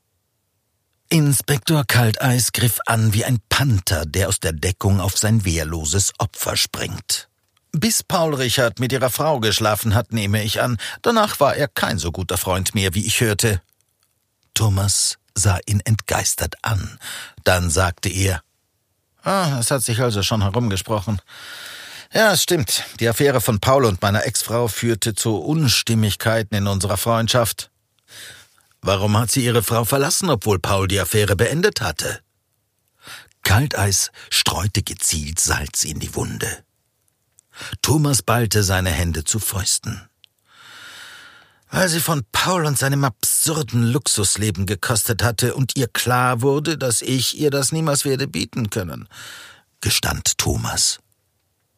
Inspektor 1.09 1.85
Kalteis 1.85 2.53
griff 2.53 2.81
an 2.87 3.13
wie 3.15 3.25
ein 3.25 3.39
Panther, 3.49 4.07
der 4.07 4.29
aus 4.29 4.41
der 4.41 4.53
Deckung 4.53 5.01
auf 5.01 5.17
sein 5.17 5.45
wehrloses 5.45 6.13
Opfer 6.19 6.57
springt. 6.57 7.29
Bis 7.73 8.03
Paul 8.03 8.35
Richard 8.35 8.81
mit 8.81 8.93
ihrer 8.93 9.11
Frau 9.11 9.39
geschlafen 9.39 9.95
hat, 9.95 10.13
nehme 10.13 10.43
ich 10.43 10.61
an. 10.61 10.79
Danach 11.03 11.39
war 11.41 11.55
er 11.55 11.69
kein 11.69 11.99
so 11.99 12.11
guter 12.11 12.39
Freund 12.39 12.75
mehr, 12.75 12.95
wie 12.95 13.07
ich 13.07 13.21
hörte. 13.21 13.63
Thomas 14.55 15.19
sah 15.35 15.59
ihn 15.67 15.81
entgeistert 15.81 16.55
an. 16.63 16.99
Dann 17.45 17.71
sagte 17.71 18.09
er, 18.09 18.43
Ah, 19.23 19.59
es 19.59 19.71
hat 19.71 19.83
sich 19.83 20.01
also 20.01 20.23
schon 20.23 20.43
herumgesprochen. 20.43 21.21
Ja, 22.13 22.33
es 22.33 22.43
stimmt. 22.45 22.85
Die 23.01 23.09
Affäre 23.09 23.41
von 23.41 23.59
Paul 23.59 23.85
und 23.85 24.01
meiner 24.01 24.25
Ex-Frau 24.25 24.69
führte 24.69 25.15
zu 25.15 25.37
Unstimmigkeiten 25.37 26.57
in 26.57 26.67
unserer 26.69 26.97
Freundschaft. 26.97 27.71
Warum 28.87 29.19
hat 29.19 29.33
sie 29.33 29.45
ihre 29.45 29.64
Frau 29.64 29.85
verlassen, 29.85 30.31
obwohl 30.31 30.61
Paul 30.61 30.87
die 30.87 31.00
Affäre 31.00 31.35
beendet 31.35 31.81
hatte? 31.81 32.21
Kalteis 33.43 34.12
streute 34.31 34.85
gezielt 34.85 35.40
Salz 35.40 35.83
in 35.83 35.99
die 35.99 36.14
Wunde. 36.14 36.64
Thomas 37.83 38.23
ballte 38.23 38.62
seine 38.62 38.90
Hände 38.90 39.25
zu 39.25 39.40
Fäusten. 39.40 40.09
Weil 41.69 41.88
sie 41.88 41.99
von 41.99 42.23
Paul 42.31 42.64
und 42.64 42.78
seinem 42.78 43.02
absurden 43.02 43.83
Luxusleben 43.90 44.66
gekostet 44.66 45.25
hatte 45.25 45.57
und 45.57 45.76
ihr 45.76 45.88
klar 45.88 46.40
wurde, 46.40 46.78
dass 46.78 47.02
ich 47.02 47.37
ihr 47.37 47.50
das 47.50 47.73
niemals 47.73 48.05
werde 48.05 48.28
bieten 48.28 48.71
können, 48.71 49.09
gestand 49.81 50.38
Thomas. 50.38 51.00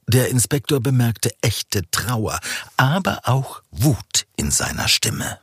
Der 0.07 0.29
Inspektor 0.29 0.81
bemerkte 0.81 1.31
echte 1.41 1.91
Trauer, 1.91 2.39
aber 2.77 3.21
auch 3.25 3.63
Wut 3.71 4.27
in 4.37 4.51
seiner 4.51 4.89
Stimme. 4.89 5.39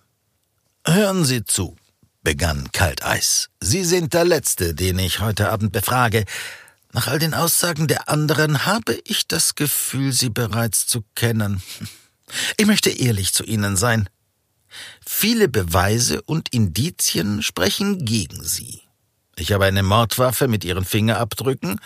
Hören 0.87 1.25
Sie 1.25 1.43
zu, 1.43 1.75
begann 2.21 2.71
Kalteis. 2.71 3.49
Sie 3.59 3.83
sind 3.83 4.13
der 4.13 4.23
Letzte, 4.23 4.75
den 4.75 4.99
ich 4.99 5.19
heute 5.19 5.49
Abend 5.49 5.71
befrage. 5.71 6.25
Nach 6.93 7.07
all 7.07 7.17
den 7.17 7.33
Aussagen 7.33 7.87
der 7.87 8.07
anderen 8.07 8.67
habe 8.67 8.93
ich 9.03 9.27
das 9.27 9.55
Gefühl, 9.55 10.13
Sie 10.13 10.29
bereits 10.29 10.85
zu 10.87 11.03
kennen. 11.15 11.61
Ich 12.57 12.65
möchte 12.65 12.89
ehrlich 12.89 13.33
zu 13.33 13.43
Ihnen 13.43 13.77
sein. 13.77 14.09
Viele 15.05 15.47
Beweise 15.47 16.23
und 16.23 16.49
Indizien 16.49 17.43
sprechen 17.43 18.03
gegen 18.03 18.43
Sie. 18.43 18.81
Ich 19.35 19.51
habe 19.51 19.65
eine 19.65 19.83
Mordwaffe 19.83 20.47
mit 20.47 20.65
Ihren 20.65 20.85
Fingerabdrücken 20.85 21.79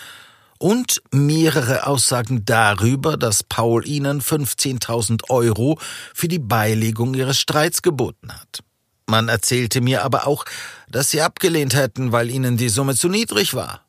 und 0.57 1.01
mehrere 1.11 1.87
Aussagen 1.87 2.45
darüber, 2.45 3.17
dass 3.17 3.43
Paul 3.43 3.85
Ihnen 3.85 4.21
15.000 4.21 5.29
Euro 5.29 5.77
für 6.13 6.29
die 6.29 6.39
Beilegung 6.39 7.13
Ihres 7.15 7.37
Streits 7.37 7.81
geboten 7.81 8.31
hat. 8.31 8.63
Man 9.09 9.27
erzählte 9.27 9.81
mir 9.81 10.03
aber 10.03 10.27
auch, 10.27 10.45
dass 10.87 11.09
sie 11.09 11.21
abgelehnt 11.21 11.73
hätten, 11.73 12.11
weil 12.11 12.29
ihnen 12.29 12.57
die 12.57 12.69
Summe 12.69 12.95
zu 12.95 13.09
niedrig 13.09 13.55
war. 13.55 13.83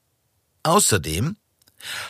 Außerdem 0.63 1.37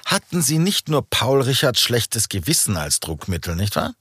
hatten 0.04 0.42
sie 0.42 0.58
nicht 0.58 0.88
nur 0.88 1.08
Paul 1.08 1.42
Richards 1.42 1.80
schlechtes 1.80 2.28
Gewissen 2.28 2.76
als 2.76 3.00
Druckmittel, 3.00 3.56
nicht 3.56 3.74
wahr? 3.74 3.94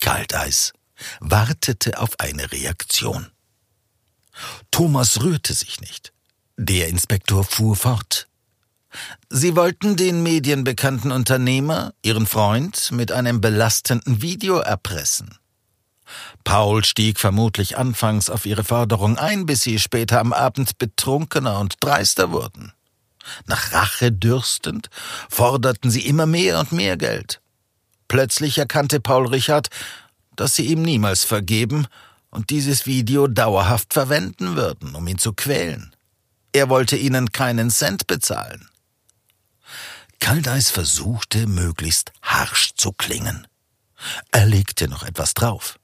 Kalteis 0.00 0.72
wartete 1.18 1.98
auf 1.98 2.20
eine 2.20 2.52
Reaktion. 2.52 3.30
Thomas 4.70 5.20
rührte 5.20 5.52
sich 5.52 5.80
nicht. 5.80 6.12
Der 6.56 6.88
Inspektor 6.88 7.42
fuhr 7.42 7.74
fort. 7.74 8.28
Sie 9.28 9.56
wollten 9.56 9.96
den 9.96 10.22
medienbekannten 10.22 11.10
Unternehmer, 11.10 11.94
Ihren 12.02 12.28
Freund, 12.28 12.92
mit 12.92 13.10
einem 13.10 13.40
belastenden 13.40 14.22
Video 14.22 14.58
erpressen. 14.58 15.36
Paul 16.44 16.84
stieg 16.84 17.18
vermutlich 17.18 17.78
anfangs 17.78 18.30
auf 18.30 18.46
ihre 18.46 18.64
Forderung 18.64 19.18
ein, 19.18 19.46
bis 19.46 19.62
sie 19.62 19.78
später 19.78 20.20
am 20.20 20.32
Abend 20.32 20.78
betrunkener 20.78 21.58
und 21.58 21.76
dreister 21.80 22.30
wurden. 22.32 22.72
Nach 23.46 23.72
Rache 23.72 24.12
dürstend 24.12 24.90
forderten 25.30 25.90
sie 25.90 26.06
immer 26.06 26.26
mehr 26.26 26.58
und 26.60 26.72
mehr 26.72 26.96
Geld. 26.96 27.40
Plötzlich 28.08 28.58
erkannte 28.58 29.00
Paul 29.00 29.26
Richard, 29.26 29.68
dass 30.36 30.54
sie 30.54 30.66
ihm 30.66 30.82
niemals 30.82 31.24
vergeben 31.24 31.86
und 32.30 32.50
dieses 32.50 32.86
Video 32.86 33.26
dauerhaft 33.26 33.94
verwenden 33.94 34.56
würden, 34.56 34.94
um 34.94 35.06
ihn 35.06 35.18
zu 35.18 35.32
quälen. 35.32 35.94
Er 36.52 36.68
wollte 36.68 36.96
ihnen 36.96 37.32
keinen 37.32 37.70
Cent 37.70 38.06
bezahlen. 38.06 38.68
Kaldeis 40.20 40.70
versuchte, 40.70 41.46
möglichst 41.46 42.12
harsch 42.22 42.72
zu 42.76 42.92
klingen. 42.92 43.46
Er 44.30 44.46
legte 44.46 44.88
noch 44.88 45.02
etwas 45.02 45.34
drauf. 45.34 45.78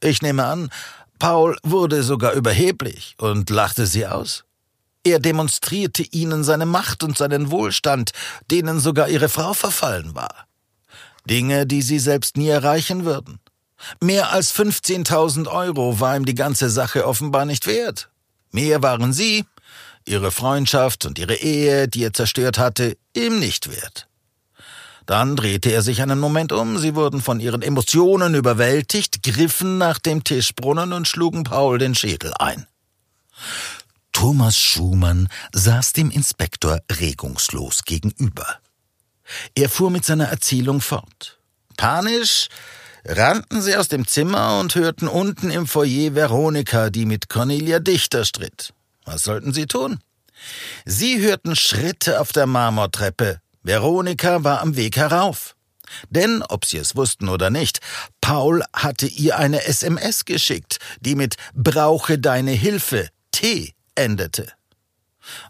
Ich 0.00 0.22
nehme 0.22 0.44
an, 0.44 0.70
Paul 1.18 1.56
wurde 1.62 2.02
sogar 2.02 2.32
überheblich 2.32 3.16
und 3.18 3.50
lachte 3.50 3.86
sie 3.86 4.06
aus. 4.06 4.44
Er 5.04 5.18
demonstrierte 5.18 6.02
ihnen 6.02 6.44
seine 6.44 6.66
Macht 6.66 7.02
und 7.02 7.16
seinen 7.16 7.50
Wohlstand, 7.50 8.12
denen 8.50 8.78
sogar 8.80 9.08
ihre 9.08 9.28
Frau 9.28 9.54
verfallen 9.54 10.14
war. 10.14 10.46
Dinge, 11.24 11.66
die 11.66 11.82
sie 11.82 11.98
selbst 11.98 12.36
nie 12.36 12.48
erreichen 12.48 13.04
würden. 13.04 13.40
Mehr 14.00 14.32
als 14.32 14.54
15.000 14.54 15.48
Euro 15.48 16.00
war 16.00 16.16
ihm 16.16 16.24
die 16.24 16.34
ganze 16.34 16.68
Sache 16.68 17.06
offenbar 17.06 17.44
nicht 17.44 17.66
wert. 17.66 18.10
Mehr 18.50 18.82
waren 18.82 19.12
sie, 19.12 19.44
ihre 20.04 20.30
Freundschaft 20.30 21.06
und 21.06 21.18
ihre 21.18 21.36
Ehe, 21.36 21.86
die 21.88 22.02
er 22.02 22.12
zerstört 22.12 22.58
hatte, 22.58 22.96
ihm 23.14 23.38
nicht 23.38 23.70
wert. 23.70 24.07
Dann 25.08 25.36
drehte 25.36 25.72
er 25.72 25.80
sich 25.80 26.02
einen 26.02 26.18
Moment 26.18 26.52
um, 26.52 26.76
sie 26.76 26.94
wurden 26.94 27.22
von 27.22 27.40
ihren 27.40 27.62
Emotionen 27.62 28.34
überwältigt, 28.34 29.22
griffen 29.22 29.78
nach 29.78 29.98
dem 29.98 30.22
Tischbrunnen 30.22 30.92
und 30.92 31.08
schlugen 31.08 31.44
Paul 31.44 31.78
den 31.78 31.94
Schädel 31.94 32.34
ein. 32.38 32.66
Thomas 34.12 34.58
Schumann 34.58 35.30
saß 35.54 35.94
dem 35.94 36.10
Inspektor 36.10 36.80
regungslos 36.92 37.84
gegenüber. 37.84 38.58
Er 39.54 39.70
fuhr 39.70 39.90
mit 39.90 40.04
seiner 40.04 40.26
Erzählung 40.26 40.82
fort. 40.82 41.38
Panisch 41.78 42.48
rannten 43.06 43.62
sie 43.62 43.76
aus 43.76 43.88
dem 43.88 44.06
Zimmer 44.06 44.60
und 44.60 44.74
hörten 44.74 45.08
unten 45.08 45.50
im 45.50 45.66
Foyer 45.66 46.14
Veronika, 46.14 46.90
die 46.90 47.06
mit 47.06 47.30
Cornelia 47.30 47.78
Dichter 47.78 48.26
stritt. 48.26 48.74
Was 49.06 49.22
sollten 49.22 49.54
sie 49.54 49.64
tun? 49.64 50.00
Sie 50.84 51.18
hörten 51.18 51.56
Schritte 51.56 52.20
auf 52.20 52.32
der 52.32 52.44
Marmortreppe. 52.44 53.40
Veronika 53.68 54.44
war 54.44 54.62
am 54.62 54.76
Weg 54.76 54.96
herauf. 54.96 55.54
Denn, 56.08 56.42
ob 56.42 56.64
sie 56.64 56.78
es 56.78 56.96
wussten 56.96 57.28
oder 57.28 57.50
nicht, 57.50 57.80
Paul 58.22 58.64
hatte 58.72 59.06
ihr 59.06 59.38
eine 59.38 59.64
SMS 59.64 60.24
geschickt, 60.24 60.78
die 61.00 61.14
mit 61.14 61.36
Brauche 61.54 62.18
deine 62.18 62.52
Hilfe 62.52 63.10
T 63.30 63.74
endete. 63.94 64.50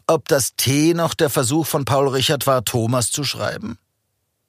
Ob 0.09 0.27
das 0.27 0.57
T 0.57 0.95
noch 0.95 1.15
der 1.15 1.31
Versuch 1.31 1.67
von 1.69 1.85
Paul 1.85 2.09
Richard 2.09 2.49
war, 2.49 2.65
Thomas 2.65 3.13
zu 3.13 3.23
schreiben? 3.23 3.79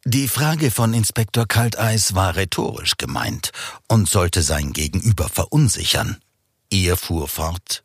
Die 0.04 0.28
Frage 0.28 0.72
von 0.72 0.96
Inspektor 0.96 1.46
Kalteis 1.46 2.16
war 2.16 2.36
rhetorisch 2.36 2.98
gemeint 2.98 3.52
und 3.88 4.10
sollte 4.10 4.42
sein 4.42 4.74
Gegenüber 4.74 5.30
verunsichern. 5.30 6.18
Er 6.72 6.98
fuhr 6.98 7.28
fort. 7.28 7.84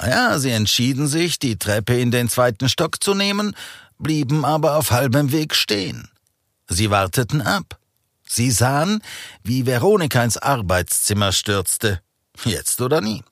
Ja, 0.00 0.40
sie 0.40 0.50
entschieden 0.50 1.06
sich, 1.06 1.38
die 1.38 1.56
Treppe 1.56 2.00
in 2.00 2.10
den 2.10 2.28
zweiten 2.28 2.68
Stock 2.68 3.02
zu 3.04 3.14
nehmen, 3.14 3.54
blieben 4.02 4.44
aber 4.44 4.76
auf 4.76 4.90
halbem 4.90 5.32
Weg 5.32 5.54
stehen. 5.54 6.10
Sie 6.68 6.90
warteten 6.90 7.40
ab. 7.42 7.78
Sie 8.26 8.50
sahen, 8.50 9.02
wie 9.42 9.66
Veronika 9.66 10.22
ins 10.24 10.38
Arbeitszimmer 10.38 11.32
stürzte. 11.32 12.00
Jetzt 12.44 12.80
oder 12.80 13.00
nie. 13.00 13.22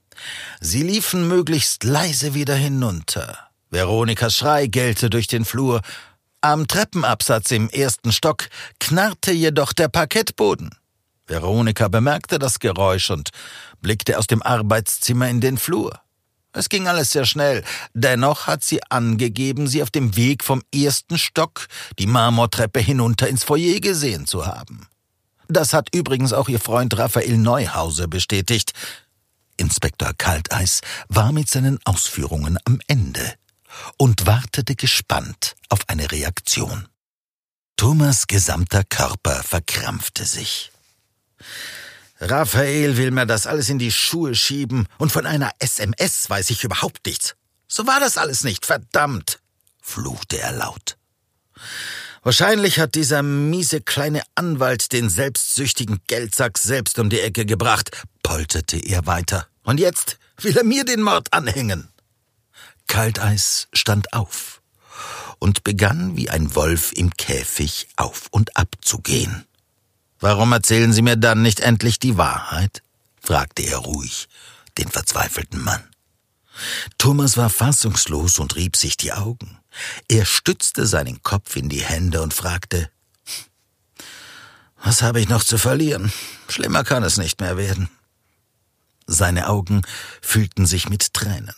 Sie 0.60 0.82
liefen 0.82 1.26
möglichst 1.26 1.84
leise 1.84 2.34
wieder 2.34 2.54
hinunter. 2.54 3.38
Veronikas 3.70 4.36
Schrei 4.36 4.66
gellte 4.66 5.08
durch 5.08 5.26
den 5.26 5.44
Flur. 5.44 5.80
Am 6.42 6.66
Treppenabsatz 6.66 7.50
im 7.50 7.70
ersten 7.70 8.12
Stock 8.12 8.48
knarrte 8.78 9.32
jedoch 9.32 9.72
der 9.72 9.88
Parkettboden. 9.88 10.70
Veronika 11.26 11.88
bemerkte 11.88 12.38
das 12.38 12.58
Geräusch 12.58 13.10
und 13.10 13.30
blickte 13.80 14.18
aus 14.18 14.26
dem 14.26 14.42
Arbeitszimmer 14.42 15.28
in 15.28 15.40
den 15.40 15.58
Flur. 15.58 16.00
Es 16.52 16.68
ging 16.68 16.88
alles 16.88 17.12
sehr 17.12 17.24
schnell. 17.24 17.62
Dennoch 17.94 18.46
hat 18.46 18.64
sie 18.64 18.82
angegeben, 18.90 19.68
sie 19.68 19.82
auf 19.82 19.90
dem 19.90 20.16
Weg 20.16 20.42
vom 20.42 20.62
ersten 20.74 21.18
Stock 21.18 21.68
die 21.98 22.06
Marmortreppe 22.06 22.80
hinunter 22.80 23.28
ins 23.28 23.44
Foyer 23.44 23.80
gesehen 23.80 24.26
zu 24.26 24.46
haben. 24.46 24.88
Das 25.48 25.72
hat 25.72 25.94
übrigens 25.94 26.32
auch 26.32 26.48
ihr 26.48 26.60
Freund 26.60 26.96
Raphael 26.98 27.36
Neuhauser 27.36 28.08
bestätigt. 28.08 28.72
Inspektor 29.56 30.12
Kalteis 30.16 30.80
war 31.08 31.32
mit 31.32 31.48
seinen 31.48 31.78
Ausführungen 31.84 32.58
am 32.64 32.80
Ende 32.86 33.34
und 33.96 34.26
wartete 34.26 34.74
gespannt 34.74 35.54
auf 35.68 35.80
eine 35.88 36.10
Reaktion. 36.10 36.88
Thomas 37.76 38.26
gesamter 38.26 38.84
Körper 38.84 39.42
verkrampfte 39.42 40.24
sich. 40.24 40.70
Raphael 42.20 42.98
will 42.98 43.10
mir 43.12 43.24
das 43.24 43.46
alles 43.46 43.70
in 43.70 43.78
die 43.78 43.90
Schuhe 43.90 44.34
schieben 44.34 44.86
und 44.98 45.10
von 45.10 45.24
einer 45.24 45.50
SMS 45.58 46.28
weiß 46.28 46.50
ich 46.50 46.64
überhaupt 46.64 47.06
nichts. 47.06 47.34
So 47.66 47.86
war 47.86 47.98
das 47.98 48.18
alles 48.18 48.44
nicht, 48.44 48.66
verdammt, 48.66 49.40
fluchte 49.80 50.38
er 50.38 50.52
laut. 50.52 50.98
Wahrscheinlich 52.22 52.78
hat 52.78 52.94
dieser 52.94 53.22
miese 53.22 53.80
kleine 53.80 54.22
Anwalt 54.34 54.92
den 54.92 55.08
selbstsüchtigen 55.08 56.00
Geldsack 56.06 56.58
selbst 56.58 56.98
um 56.98 57.08
die 57.08 57.20
Ecke 57.20 57.46
gebracht, 57.46 57.90
polterte 58.22 58.76
er 58.76 59.06
weiter. 59.06 59.46
Und 59.62 59.80
jetzt 59.80 60.18
will 60.38 60.56
er 60.56 60.64
mir 60.64 60.84
den 60.84 61.02
Mord 61.02 61.32
anhängen. 61.32 61.88
Kalteis 62.86 63.68
stand 63.72 64.12
auf 64.12 64.60
und 65.38 65.64
begann 65.64 66.16
wie 66.16 66.28
ein 66.28 66.54
Wolf 66.54 66.92
im 66.92 67.16
Käfig 67.16 67.88
auf 67.96 68.26
und 68.30 68.56
ab 68.58 68.74
zu 68.82 68.98
gehen. 68.98 69.46
Warum 70.20 70.52
erzählen 70.52 70.92
Sie 70.92 71.02
mir 71.02 71.16
dann 71.16 71.42
nicht 71.42 71.60
endlich 71.60 71.98
die 71.98 72.16
Wahrheit? 72.16 72.82
fragte 73.20 73.62
er 73.62 73.78
ruhig 73.78 74.28
den 74.78 74.88
verzweifelten 74.88 75.62
Mann. 75.62 75.82
Thomas 76.98 77.36
war 77.36 77.50
fassungslos 77.50 78.38
und 78.38 78.56
rieb 78.56 78.76
sich 78.76 78.96
die 78.96 79.12
Augen. 79.12 79.58
Er 80.08 80.24
stützte 80.24 80.86
seinen 80.86 81.22
Kopf 81.22 81.56
in 81.56 81.68
die 81.68 81.82
Hände 81.82 82.22
und 82.22 82.34
fragte 82.34 82.90
Was 84.82 85.02
habe 85.02 85.20
ich 85.20 85.28
noch 85.28 85.44
zu 85.44 85.58
verlieren? 85.58 86.12
Schlimmer 86.48 86.84
kann 86.84 87.02
es 87.02 87.16
nicht 87.16 87.40
mehr 87.40 87.56
werden. 87.56 87.88
Seine 89.06 89.48
Augen 89.48 89.82
füllten 90.20 90.66
sich 90.66 90.88
mit 90.88 91.14
Tränen. 91.14 91.54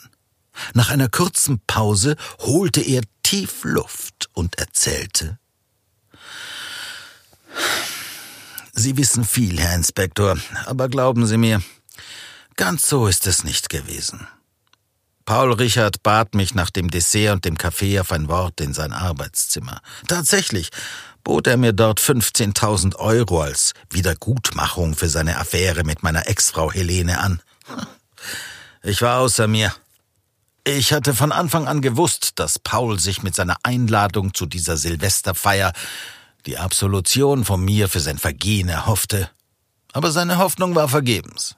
Nach 0.75 0.90
einer 0.90 1.09
kurzen 1.09 1.61
Pause 1.66 2.16
holte 2.38 2.81
er 2.81 3.03
tief 3.22 3.64
Luft 3.64 4.31
und 4.35 4.57
erzählte 4.59 5.38
Sie 8.72 8.96
wissen 8.96 9.24
viel, 9.24 9.61
Herr 9.61 9.74
Inspektor, 9.74 10.38
aber 10.64 10.88
glauben 10.88 11.26
Sie 11.26 11.37
mir, 11.37 11.62
ganz 12.56 12.88
so 12.88 13.06
ist 13.06 13.26
es 13.26 13.44
nicht 13.44 13.68
gewesen. 13.68 14.26
Paul 15.26 15.52
Richard 15.52 16.02
bat 16.02 16.35
mich 16.35 16.54
nach 16.54 16.70
dem 16.70 16.90
Dessert 16.90 17.35
und 17.35 17.44
dem 17.44 17.58
Kaffee 17.58 18.00
auf 18.00 18.11
ein 18.12 18.28
Wort 18.28 18.61
in 18.61 18.72
sein 18.72 18.92
Arbeitszimmer. 18.92 19.80
Tatsächlich 20.08 20.70
bot 21.22 21.46
er 21.46 21.58
mir 21.58 21.72
dort 21.72 22.00
15.000 22.00 22.96
Euro 22.96 23.42
als 23.42 23.74
Wiedergutmachung 23.90 24.96
für 24.96 25.08
seine 25.08 25.38
Affäre 25.38 25.85
mit 25.85 26.02
meiner 26.02 26.26
Ex-Frau 26.26 26.72
Helene 26.72 27.20
an. 27.20 27.40
Ich 28.82 29.02
war 29.02 29.20
außer 29.20 29.46
mir. 29.46 29.72
Ich 30.64 30.92
hatte 30.92 31.14
von 31.14 31.30
Anfang 31.30 31.68
an 31.68 31.82
gewusst, 31.82 32.32
dass 32.37 32.58
Paul 32.58 32.98
sich 32.98 33.22
mit 33.22 33.35
seiner 33.35 33.56
Einladung 33.62 34.32
zu 34.35 34.46
dieser 34.46 34.76
Silvesterfeier 34.76 35.72
die 36.46 36.59
Absolution 36.59 37.44
von 37.44 37.64
mir 37.64 37.88
für 37.88 38.00
sein 38.00 38.18
Vergehen 38.18 38.68
erhoffte. 38.68 39.31
Aber 39.92 40.11
seine 40.11 40.38
Hoffnung 40.38 40.74
war 40.74 40.88
vergebens. 40.88 41.57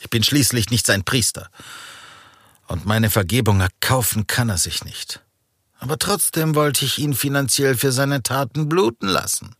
Ich 0.00 0.10
bin 0.10 0.22
schließlich 0.22 0.70
nicht 0.70 0.86
sein 0.86 1.04
Priester. 1.04 1.48
Und 2.66 2.86
meine 2.86 3.10
Vergebung 3.10 3.60
erkaufen 3.60 4.26
kann 4.26 4.48
er 4.48 4.58
sich 4.58 4.84
nicht. 4.84 5.20
Aber 5.78 5.98
trotzdem 5.98 6.54
wollte 6.54 6.84
ich 6.84 6.98
ihn 6.98 7.14
finanziell 7.14 7.76
für 7.76 7.92
seine 7.92 8.22
Taten 8.22 8.68
bluten 8.68 9.08
lassen. 9.08 9.54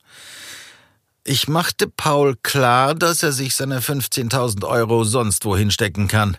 Ich 1.25 1.49
machte 1.49 1.87
Paul 1.87 2.37
klar, 2.43 2.95
dass 2.95 3.23
er 3.23 3.33
sich 3.33 3.55
seine 3.55 3.81
15.000 3.81 4.67
Euro 4.67 5.05
sonst 5.05 5.45
wohin 5.45 5.71
stecken 5.71 6.09
kann. 6.09 6.37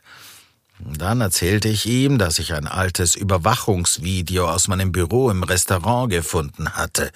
Dann 0.79 1.21
erzählte 1.21 1.67
ich 1.67 1.85
ihm, 1.85 2.17
dass 2.17 2.39
ich 2.39 2.53
ein 2.53 2.67
altes 2.67 3.15
Überwachungsvideo 3.15 4.49
aus 4.49 4.67
meinem 4.67 4.91
Büro 4.91 5.29
im 5.29 5.43
Restaurant 5.43 6.11
gefunden 6.11 6.71
hatte. 6.71 7.11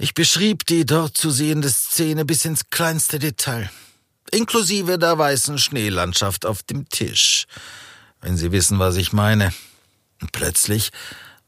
Ich 0.00 0.14
beschrieb 0.14 0.64
die 0.66 0.86
dort 0.86 1.16
zu 1.16 1.30
sehende 1.30 1.68
Szene 1.68 2.24
bis 2.24 2.44
ins 2.44 2.70
kleinste 2.70 3.18
Detail. 3.18 3.68
inklusive 4.30 4.98
der 4.98 5.18
weißen 5.18 5.58
Schneelandschaft 5.58 6.46
auf 6.46 6.62
dem 6.62 6.88
Tisch, 6.88 7.46
wenn 8.20 8.36
Sie 8.36 8.52
wissen, 8.52 8.78
was 8.78 8.96
ich 8.96 9.12
meine. 9.12 9.52
Und 10.20 10.30
plötzlich 10.32 10.90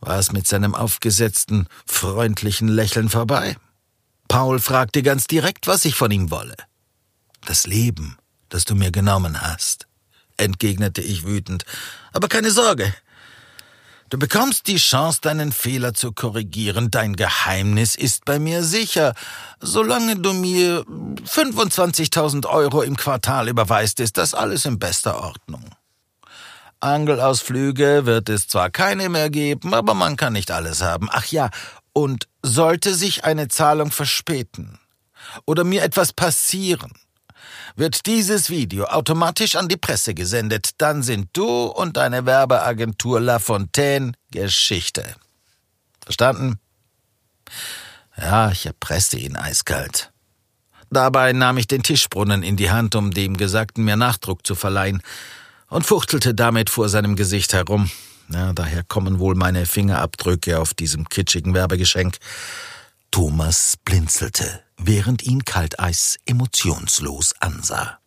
war 0.00 0.18
es 0.18 0.32
mit 0.32 0.48
seinem 0.48 0.74
aufgesetzten, 0.74 1.68
freundlichen 1.86 2.68
Lächeln 2.68 3.08
vorbei. 3.08 3.56
Paul 4.26 4.58
fragte 4.58 5.02
ganz 5.02 5.26
direkt, 5.26 5.66
was 5.66 5.84
ich 5.84 5.94
von 5.94 6.10
ihm 6.10 6.30
wolle. 6.30 6.56
Das 7.46 7.66
Leben, 7.66 8.16
das 8.48 8.64
du 8.64 8.74
mir 8.74 8.90
genommen 8.90 9.42
hast, 9.42 9.86
entgegnete 10.36 11.02
ich 11.02 11.24
wütend. 11.24 11.64
Aber 12.12 12.28
keine 12.28 12.50
Sorge. 12.50 12.94
Du 14.10 14.18
bekommst 14.18 14.66
die 14.66 14.76
Chance, 14.76 15.20
deinen 15.22 15.52
Fehler 15.52 15.94
zu 15.94 16.10
korrigieren. 16.10 16.90
Dein 16.90 17.14
Geheimnis 17.14 17.94
ist 17.94 18.24
bei 18.24 18.40
mir 18.40 18.64
sicher. 18.64 19.14
Solange 19.60 20.16
du 20.16 20.32
mir 20.32 20.84
25.000 20.84 22.44
Euro 22.46 22.82
im 22.82 22.96
Quartal 22.96 23.48
überweist, 23.48 24.00
ist 24.00 24.18
das 24.18 24.34
alles 24.34 24.64
in 24.64 24.80
bester 24.80 25.22
Ordnung. 25.22 25.64
Angelausflüge 26.80 28.04
wird 28.04 28.28
es 28.28 28.48
zwar 28.48 28.70
keine 28.70 29.08
mehr 29.10 29.30
geben, 29.30 29.74
aber 29.74 29.94
man 29.94 30.16
kann 30.16 30.32
nicht 30.32 30.50
alles 30.50 30.82
haben. 30.82 31.08
Ach 31.12 31.26
ja, 31.26 31.50
und 31.92 32.26
sollte 32.42 32.96
sich 32.96 33.24
eine 33.24 33.46
Zahlung 33.46 33.92
verspäten 33.92 34.80
oder 35.46 35.62
mir 35.62 35.84
etwas 35.84 36.12
passieren, 36.12 36.92
wird 37.80 38.04
dieses 38.04 38.50
Video 38.50 38.84
automatisch 38.84 39.56
an 39.56 39.66
die 39.66 39.78
Presse 39.78 40.12
gesendet, 40.12 40.72
dann 40.76 41.02
sind 41.02 41.30
du 41.32 41.64
und 41.64 41.96
deine 41.96 42.26
Werbeagentur 42.26 43.20
La 43.20 43.38
Fontaine 43.38 44.12
Geschichte. 44.30 45.16
Verstanden? 46.04 46.60
Ja, 48.18 48.50
ich 48.50 48.66
erpresste 48.66 49.16
ihn 49.16 49.34
eiskalt. 49.34 50.12
Dabei 50.90 51.32
nahm 51.32 51.56
ich 51.56 51.68
den 51.68 51.82
Tischbrunnen 51.82 52.42
in 52.42 52.56
die 52.56 52.70
Hand, 52.70 52.94
um 52.96 53.12
dem 53.12 53.38
Gesagten 53.38 53.84
mehr 53.84 53.96
Nachdruck 53.96 54.46
zu 54.46 54.54
verleihen, 54.54 55.02
und 55.68 55.86
fuchtelte 55.86 56.34
damit 56.34 56.68
vor 56.68 56.90
seinem 56.90 57.16
Gesicht 57.16 57.54
herum. 57.54 57.90
Ja, 58.28 58.52
daher 58.52 58.82
kommen 58.82 59.20
wohl 59.20 59.36
meine 59.36 59.64
Fingerabdrücke 59.64 60.58
auf 60.58 60.74
diesem 60.74 61.08
kitschigen 61.08 61.54
Werbegeschenk. 61.54 62.18
Thomas 63.10 63.76
blinzelte, 63.84 64.60
während 64.82 65.22
ihn 65.22 65.44
Kalteis 65.44 66.18
emotionslos 66.26 67.34
ansah. 67.40 67.98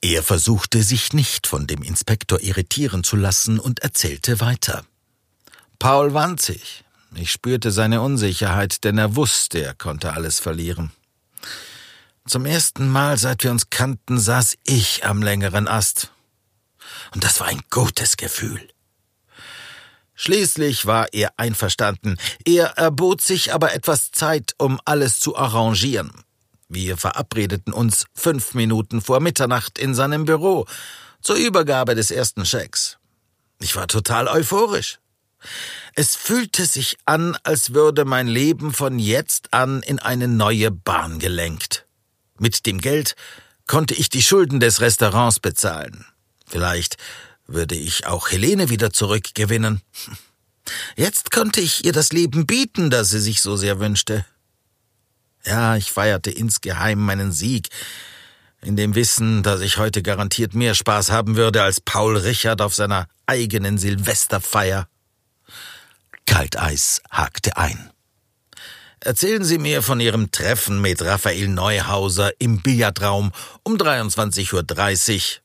Er 0.00 0.22
versuchte 0.22 0.82
sich 0.82 1.12
nicht 1.12 1.46
von 1.46 1.66
dem 1.66 1.82
Inspektor 1.82 2.40
irritieren 2.40 3.04
zu 3.04 3.16
lassen 3.16 3.60
und 3.60 3.80
erzählte 3.80 4.40
weiter. 4.40 4.84
Paul 5.78 6.14
wand 6.14 6.42
sich. 6.42 6.84
Ich 7.14 7.30
spürte 7.30 7.70
seine 7.70 8.00
Unsicherheit, 8.00 8.84
denn 8.84 8.98
er 8.98 9.16
wusste, 9.16 9.62
er 9.62 9.74
konnte 9.74 10.14
alles 10.14 10.40
verlieren. 10.40 10.90
Zum 12.26 12.46
ersten 12.46 12.88
Mal, 12.88 13.18
seit 13.18 13.44
wir 13.44 13.50
uns 13.50 13.68
kannten, 13.68 14.18
saß 14.18 14.56
ich 14.64 15.04
am 15.04 15.22
längeren 15.22 15.68
Ast. 15.68 16.12
Und 17.12 17.24
das 17.24 17.40
war 17.40 17.48
ein 17.48 17.62
gutes 17.70 18.16
Gefühl. 18.16 18.68
Schließlich 20.24 20.86
war 20.86 21.12
er 21.12 21.32
einverstanden. 21.36 22.16
Er 22.44 22.78
erbot 22.78 23.20
sich 23.22 23.52
aber 23.52 23.74
etwas 23.74 24.12
Zeit, 24.12 24.54
um 24.56 24.78
alles 24.84 25.18
zu 25.18 25.36
arrangieren. 25.36 26.12
Wir 26.68 26.96
verabredeten 26.96 27.72
uns 27.72 28.04
fünf 28.14 28.54
Minuten 28.54 29.00
vor 29.00 29.18
Mitternacht 29.18 29.80
in 29.80 29.96
seinem 29.96 30.24
Büro 30.24 30.66
zur 31.22 31.34
Übergabe 31.34 31.96
des 31.96 32.12
ersten 32.12 32.46
Schecks. 32.46 32.98
Ich 33.58 33.74
war 33.74 33.88
total 33.88 34.28
euphorisch. 34.28 35.00
Es 35.96 36.14
fühlte 36.14 36.66
sich 36.66 36.98
an, 37.04 37.36
als 37.42 37.74
würde 37.74 38.04
mein 38.04 38.28
Leben 38.28 38.72
von 38.72 39.00
jetzt 39.00 39.52
an 39.52 39.82
in 39.82 39.98
eine 39.98 40.28
neue 40.28 40.70
Bahn 40.70 41.18
gelenkt. 41.18 41.84
Mit 42.38 42.64
dem 42.66 42.80
Geld 42.80 43.16
konnte 43.66 43.94
ich 43.94 44.08
die 44.08 44.22
Schulden 44.22 44.60
des 44.60 44.80
Restaurants 44.80 45.40
bezahlen. 45.40 46.06
Vielleicht 46.46 46.96
würde 47.52 47.74
ich 47.74 48.06
auch 48.06 48.30
Helene 48.30 48.68
wieder 48.68 48.92
zurückgewinnen. 48.92 49.82
Jetzt 50.96 51.30
konnte 51.30 51.60
ich 51.60 51.84
ihr 51.84 51.92
das 51.92 52.12
Leben 52.12 52.46
bieten, 52.46 52.90
das 52.90 53.10
sie 53.10 53.20
sich 53.20 53.40
so 53.40 53.56
sehr 53.56 53.80
wünschte. 53.80 54.24
Ja, 55.44 55.76
ich 55.76 55.90
feierte 55.90 56.30
insgeheim 56.30 57.00
meinen 57.00 57.32
Sieg, 57.32 57.68
in 58.60 58.76
dem 58.76 58.94
Wissen, 58.94 59.42
dass 59.42 59.60
ich 59.60 59.76
heute 59.76 60.02
garantiert 60.02 60.54
mehr 60.54 60.74
Spaß 60.74 61.10
haben 61.10 61.36
würde 61.36 61.62
als 61.62 61.80
Paul 61.80 62.16
Richard 62.16 62.60
auf 62.60 62.74
seiner 62.74 63.08
eigenen 63.26 63.76
Silvesterfeier. 63.76 64.86
Kalteis 66.26 67.02
hakte 67.10 67.56
ein. 67.56 67.90
Erzählen 69.00 69.42
Sie 69.42 69.58
mir 69.58 69.82
von 69.82 69.98
Ihrem 69.98 70.30
Treffen 70.30 70.80
mit 70.80 71.02
Raphael 71.02 71.48
Neuhauser 71.48 72.30
im 72.38 72.62
Billardraum 72.62 73.32
um 73.64 73.76
23.30 73.76 74.52
Uhr. 74.54 75.42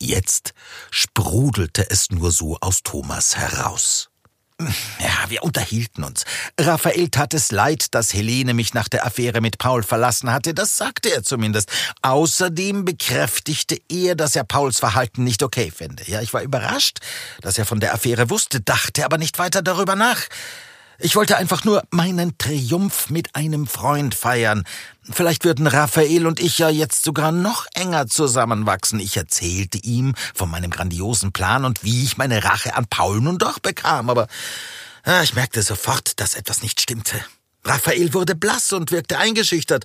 Jetzt 0.00 0.54
sprudelte 0.90 1.90
es 1.90 2.10
nur 2.10 2.32
so 2.32 2.56
aus 2.60 2.82
Thomas 2.82 3.36
heraus. 3.36 4.10
Ja, 4.98 5.28
wir 5.28 5.42
unterhielten 5.42 6.04
uns. 6.04 6.24
Raphael 6.58 7.08
tat 7.08 7.32
es 7.32 7.50
leid, 7.50 7.94
dass 7.94 8.12
Helene 8.12 8.52
mich 8.52 8.74
nach 8.74 8.88
der 8.88 9.06
Affäre 9.06 9.40
mit 9.40 9.58
Paul 9.58 9.82
verlassen 9.82 10.30
hatte, 10.30 10.52
das 10.52 10.76
sagte 10.76 11.10
er 11.10 11.22
zumindest. 11.22 11.70
Außerdem 12.02 12.84
bekräftigte 12.84 13.78
er, 13.88 14.14
dass 14.16 14.36
er 14.36 14.44
Pauls 14.44 14.78
Verhalten 14.78 15.24
nicht 15.24 15.42
okay 15.42 15.70
fände. 15.70 16.02
Ja, 16.06 16.20
ich 16.20 16.34
war 16.34 16.42
überrascht, 16.42 16.98
dass 17.40 17.56
er 17.56 17.64
von 17.64 17.80
der 17.80 17.94
Affäre 17.94 18.28
wusste, 18.28 18.60
dachte 18.60 19.04
aber 19.04 19.16
nicht 19.16 19.38
weiter 19.38 19.62
darüber 19.62 19.96
nach. 19.96 20.20
Ich 21.02 21.16
wollte 21.16 21.38
einfach 21.38 21.64
nur 21.64 21.82
meinen 21.90 22.36
Triumph 22.36 23.08
mit 23.08 23.34
einem 23.34 23.66
Freund 23.66 24.14
feiern. 24.14 24.64
Vielleicht 25.10 25.46
würden 25.46 25.66
Raphael 25.66 26.26
und 26.26 26.40
ich 26.40 26.58
ja 26.58 26.68
jetzt 26.68 27.04
sogar 27.04 27.32
noch 27.32 27.66
enger 27.72 28.06
zusammenwachsen. 28.06 29.00
Ich 29.00 29.16
erzählte 29.16 29.78
ihm 29.78 30.14
von 30.34 30.50
meinem 30.50 30.70
grandiosen 30.70 31.32
Plan 31.32 31.64
und 31.64 31.84
wie 31.84 32.04
ich 32.04 32.18
meine 32.18 32.44
Rache 32.44 32.76
an 32.76 32.84
Paul 32.84 33.22
nun 33.22 33.38
doch 33.38 33.60
bekam, 33.60 34.10
aber 34.10 34.26
ah, 35.04 35.22
ich 35.22 35.34
merkte 35.34 35.62
sofort, 35.62 36.20
dass 36.20 36.34
etwas 36.34 36.62
nicht 36.62 36.82
stimmte. 36.82 37.18
Raphael 37.64 38.12
wurde 38.12 38.34
blass 38.34 38.70
und 38.74 38.90
wirkte 38.90 39.16
eingeschüchtert. 39.16 39.84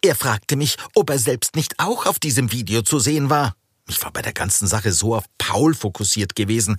Er 0.00 0.14
fragte 0.14 0.56
mich, 0.56 0.78
ob 0.94 1.10
er 1.10 1.18
selbst 1.18 1.54
nicht 1.54 1.78
auch 1.78 2.06
auf 2.06 2.18
diesem 2.18 2.50
Video 2.50 2.80
zu 2.80 2.98
sehen 2.98 3.28
war. 3.28 3.54
Ich 3.88 4.02
war 4.02 4.10
bei 4.10 4.22
der 4.22 4.32
ganzen 4.32 4.66
Sache 4.66 4.92
so 4.92 5.14
auf 5.14 5.24
Paul 5.38 5.72
fokussiert 5.72 6.34
gewesen, 6.34 6.76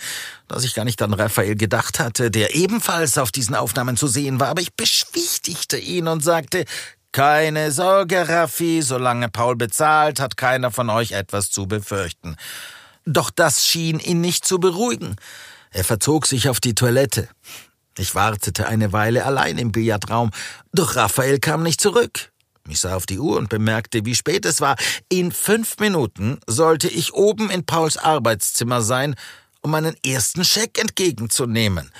dass 0.49 0.65
ich 0.65 0.75
gar 0.75 0.83
nicht 0.83 1.01
an 1.01 1.13
Raphael 1.13 1.55
gedacht 1.55 1.99
hatte, 1.99 2.29
der 2.29 2.53
ebenfalls 2.55 3.17
auf 3.17 3.31
diesen 3.31 3.55
Aufnahmen 3.55 3.95
zu 3.95 4.07
sehen 4.07 4.41
war, 4.41 4.49
aber 4.49 4.61
ich 4.61 4.73
beschwichtigte 4.73 5.77
ihn 5.77 6.09
und 6.09 6.21
sagte, 6.21 6.65
keine 7.13 7.71
Sorge, 7.71 8.27
Raffi, 8.27 8.81
solange 8.81 9.29
Paul 9.29 9.55
bezahlt, 9.55 10.19
hat 10.19 10.35
keiner 10.35 10.69
von 10.69 10.89
euch 10.89 11.13
etwas 11.13 11.49
zu 11.49 11.65
befürchten. 11.65 12.35
Doch 13.05 13.29
das 13.29 13.65
schien 13.65 13.99
ihn 13.99 14.19
nicht 14.19 14.45
zu 14.45 14.59
beruhigen. 14.59 15.15
Er 15.71 15.85
verzog 15.85 16.27
sich 16.27 16.49
auf 16.49 16.59
die 16.59 16.75
Toilette. 16.75 17.29
Ich 17.97 18.15
wartete 18.15 18.67
eine 18.67 18.91
Weile 18.91 19.25
allein 19.25 19.57
im 19.57 19.71
Billardraum, 19.71 20.31
doch 20.73 20.97
Raphael 20.97 21.39
kam 21.39 21.63
nicht 21.63 21.79
zurück. 21.79 22.31
Ich 22.69 22.79
sah 22.79 22.95
auf 22.95 23.05
die 23.05 23.19
Uhr 23.19 23.37
und 23.37 23.49
bemerkte, 23.49 24.05
wie 24.05 24.15
spät 24.15 24.45
es 24.45 24.61
war. 24.61 24.75
In 25.09 25.31
fünf 25.31 25.77
Minuten 25.79 26.39
sollte 26.47 26.87
ich 26.87 27.13
oben 27.13 27.49
in 27.49 27.65
Pauls 27.65 27.97
Arbeitszimmer 27.97 28.81
sein, 28.81 29.15
um 29.61 29.71
meinen 29.71 29.95
ersten 30.05 30.43
Scheck 30.43 30.79
entgegenzunehmen. 30.79 31.91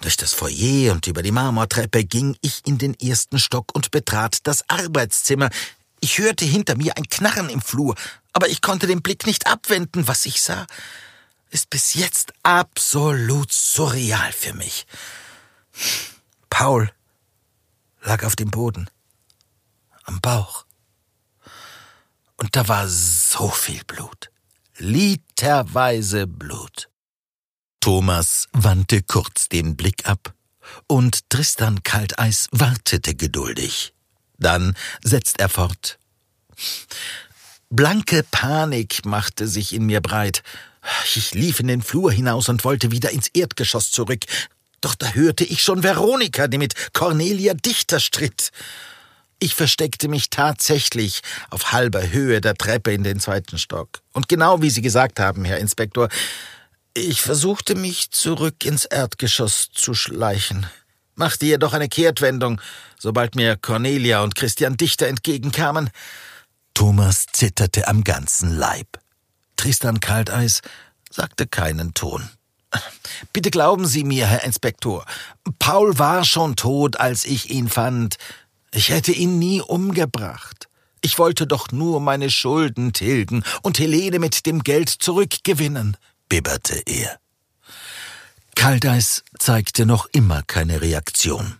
Durch 0.00 0.16
das 0.16 0.34
Foyer 0.34 0.92
und 0.92 1.06
über 1.06 1.22
die 1.22 1.32
Marmortreppe 1.32 2.04
ging 2.04 2.36
ich 2.42 2.60
in 2.66 2.78
den 2.78 2.94
ersten 3.00 3.38
Stock 3.38 3.74
und 3.74 3.90
betrat 3.90 4.46
das 4.46 4.68
Arbeitszimmer. 4.68 5.48
Ich 6.00 6.18
hörte 6.18 6.44
hinter 6.44 6.76
mir 6.76 6.96
ein 6.96 7.08
Knarren 7.08 7.48
im 7.48 7.62
Flur, 7.62 7.94
aber 8.32 8.48
ich 8.48 8.60
konnte 8.60 8.86
den 8.86 9.00
Blick 9.00 9.26
nicht 9.26 9.46
abwenden. 9.46 10.06
Was 10.06 10.26
ich 10.26 10.42
sah, 10.42 10.66
ist 11.50 11.70
bis 11.70 11.94
jetzt 11.94 12.34
absolut 12.42 13.52
surreal 13.52 14.32
für 14.32 14.52
mich. 14.52 14.86
Paul 16.50 16.90
lag 18.02 18.24
auf 18.24 18.36
dem 18.36 18.50
Boden 18.50 18.90
am 20.04 20.20
Bauch. 20.20 20.64
Und 22.36 22.56
da 22.56 22.68
war 22.68 22.88
so 22.88 23.48
viel 23.48 23.82
Blut. 23.84 24.30
Literweise 24.76 26.26
Blut. 26.26 26.88
Thomas 27.80 28.48
wandte 28.52 29.02
kurz 29.02 29.48
den 29.48 29.76
Blick 29.76 30.06
ab, 30.06 30.34
und 30.86 31.28
Tristan 31.28 31.82
Kalteis 31.82 32.48
wartete 32.50 33.14
geduldig. 33.14 33.92
Dann 34.38 34.74
setzt 35.02 35.38
er 35.38 35.48
fort. 35.48 35.98
Blanke 37.70 38.24
Panik 38.30 39.04
machte 39.04 39.46
sich 39.46 39.72
in 39.72 39.84
mir 39.86 40.00
breit. 40.00 40.42
Ich 41.14 41.34
lief 41.34 41.60
in 41.60 41.68
den 41.68 41.82
Flur 41.82 42.12
hinaus 42.12 42.48
und 42.48 42.64
wollte 42.64 42.90
wieder 42.90 43.10
ins 43.10 43.28
Erdgeschoss 43.28 43.90
zurück. 43.90 44.24
Doch 44.80 44.94
da 44.94 45.12
hörte 45.12 45.44
ich 45.44 45.62
schon 45.62 45.82
Veronika, 45.82 46.46
die 46.46 46.58
mit 46.58 46.92
Cornelia 46.92 47.54
Dichter 47.54 48.00
stritt. 48.00 48.50
Ich 49.38 49.54
versteckte 49.54 50.08
mich 50.08 50.30
tatsächlich 50.30 51.20
auf 51.50 51.72
halber 51.72 52.10
Höhe 52.10 52.40
der 52.40 52.54
Treppe 52.54 52.92
in 52.92 53.04
den 53.04 53.20
zweiten 53.20 53.58
Stock. 53.58 54.00
Und 54.12 54.28
genau 54.28 54.62
wie 54.62 54.70
Sie 54.70 54.82
gesagt 54.82 55.20
haben, 55.20 55.44
Herr 55.44 55.58
Inspektor, 55.58 56.08
ich 56.94 57.22
versuchte 57.22 57.74
mich 57.74 58.10
zurück 58.12 58.64
ins 58.64 58.84
Erdgeschoss 58.84 59.68
zu 59.72 59.94
schleichen, 59.94 60.66
machte 61.16 61.46
jedoch 61.46 61.72
eine 61.72 61.88
Kehrtwendung, 61.88 62.60
sobald 62.98 63.34
mir 63.34 63.56
Cornelia 63.56 64.22
und 64.22 64.36
Christian 64.36 64.76
Dichter 64.76 65.08
entgegenkamen. 65.08 65.90
Thomas 66.72 67.26
zitterte 67.32 67.88
am 67.88 68.04
ganzen 68.04 68.56
Leib. 68.56 68.98
Tristan 69.56 70.00
Kalteis 70.00 70.60
sagte 71.10 71.46
keinen 71.46 71.94
Ton. 71.94 72.28
Bitte 73.32 73.50
glauben 73.50 73.86
Sie 73.86 74.04
mir, 74.04 74.26
Herr 74.26 74.44
Inspektor. 74.44 75.04
Paul 75.58 75.98
war 75.98 76.24
schon 76.24 76.56
tot, 76.56 76.98
als 76.98 77.24
ich 77.24 77.50
ihn 77.50 77.68
fand. 77.68 78.16
Ich 78.74 78.88
hätte 78.88 79.12
ihn 79.12 79.38
nie 79.38 79.60
umgebracht. 79.60 80.68
Ich 81.00 81.20
wollte 81.20 81.46
doch 81.46 81.70
nur 81.70 82.00
meine 82.00 82.28
Schulden 82.28 82.92
tilgen 82.92 83.44
und 83.62 83.78
Helene 83.78 84.18
mit 84.18 84.46
dem 84.46 84.64
Geld 84.64 84.88
zurückgewinnen, 84.88 85.96
bibberte 86.28 86.82
er. 86.86 87.20
Kaldeis 88.56 89.22
zeigte 89.38 89.86
noch 89.86 90.06
immer 90.12 90.42
keine 90.42 90.80
Reaktion. 90.80 91.58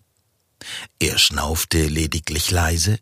Er 0.99 1.17
schnaufte 1.19 1.87
lediglich 1.87 2.51
leise, 2.51 2.99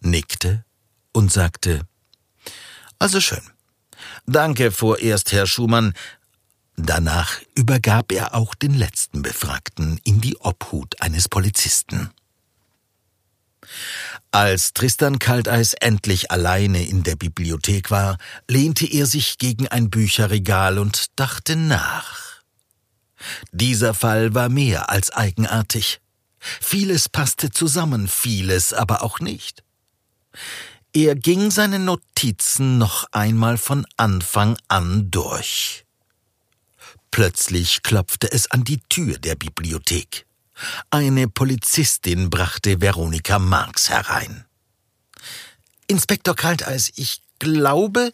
nickte 0.00 0.64
und 1.12 1.30
sagte 1.30 1.82
Also 2.98 3.20
schön. 3.20 3.42
Danke 4.24 4.70
vorerst, 4.70 5.30
Herr 5.32 5.46
Schumann. 5.46 5.92
Danach 6.76 7.38
übergab 7.54 8.12
er 8.12 8.34
auch 8.34 8.54
den 8.54 8.72
letzten 8.72 9.20
Befragten 9.20 10.00
in 10.04 10.22
die 10.22 10.38
Obhut 10.38 11.02
eines 11.02 11.28
Polizisten. 11.28 12.10
Als 14.30 14.72
Tristan 14.72 15.18
Kalteis 15.18 15.74
endlich 15.74 16.30
alleine 16.30 16.84
in 16.86 17.02
der 17.02 17.16
Bibliothek 17.16 17.90
war, 17.90 18.18
lehnte 18.48 18.86
er 18.86 19.06
sich 19.06 19.38
gegen 19.38 19.68
ein 19.68 19.90
Bücherregal 19.90 20.78
und 20.78 21.06
dachte 21.16 21.56
nach. 21.56 22.40
Dieser 23.52 23.94
Fall 23.94 24.34
war 24.34 24.48
mehr 24.48 24.90
als 24.90 25.10
eigenartig. 25.10 26.00
Vieles 26.38 27.08
passte 27.08 27.50
zusammen, 27.50 28.08
vieles 28.08 28.72
aber 28.72 29.02
auch 29.02 29.20
nicht. 29.20 29.62
Er 30.92 31.14
ging 31.14 31.50
seine 31.50 31.78
Notizen 31.78 32.78
noch 32.78 33.06
einmal 33.12 33.56
von 33.56 33.86
Anfang 33.96 34.56
an 34.68 35.10
durch. 35.10 35.84
Plötzlich 37.10 37.82
klopfte 37.82 38.30
es 38.32 38.50
an 38.50 38.64
die 38.64 38.80
Tür 38.88 39.18
der 39.18 39.36
Bibliothek. 39.36 40.26
Eine 40.90 41.28
Polizistin 41.28 42.30
brachte 42.30 42.80
Veronika 42.80 43.38
Marx 43.38 43.88
herein. 43.90 44.44
Inspektor 45.86 46.36
Kalteis, 46.36 46.92
ich 46.96 47.22
glaube, 47.38 48.12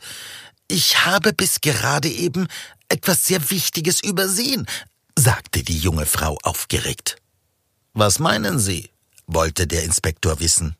ich 0.68 1.04
habe 1.04 1.32
bis 1.32 1.60
gerade 1.60 2.08
eben 2.08 2.48
etwas 2.88 3.24
sehr 3.24 3.50
Wichtiges 3.50 4.02
übersehen, 4.02 4.66
sagte 5.18 5.62
die 5.62 5.78
junge 5.78 6.06
Frau 6.06 6.38
aufgeregt. 6.42 7.16
Was 7.92 8.18
meinen 8.18 8.58
Sie? 8.58 8.90
wollte 9.26 9.66
der 9.66 9.84
Inspektor 9.84 10.40
wissen. 10.40 10.76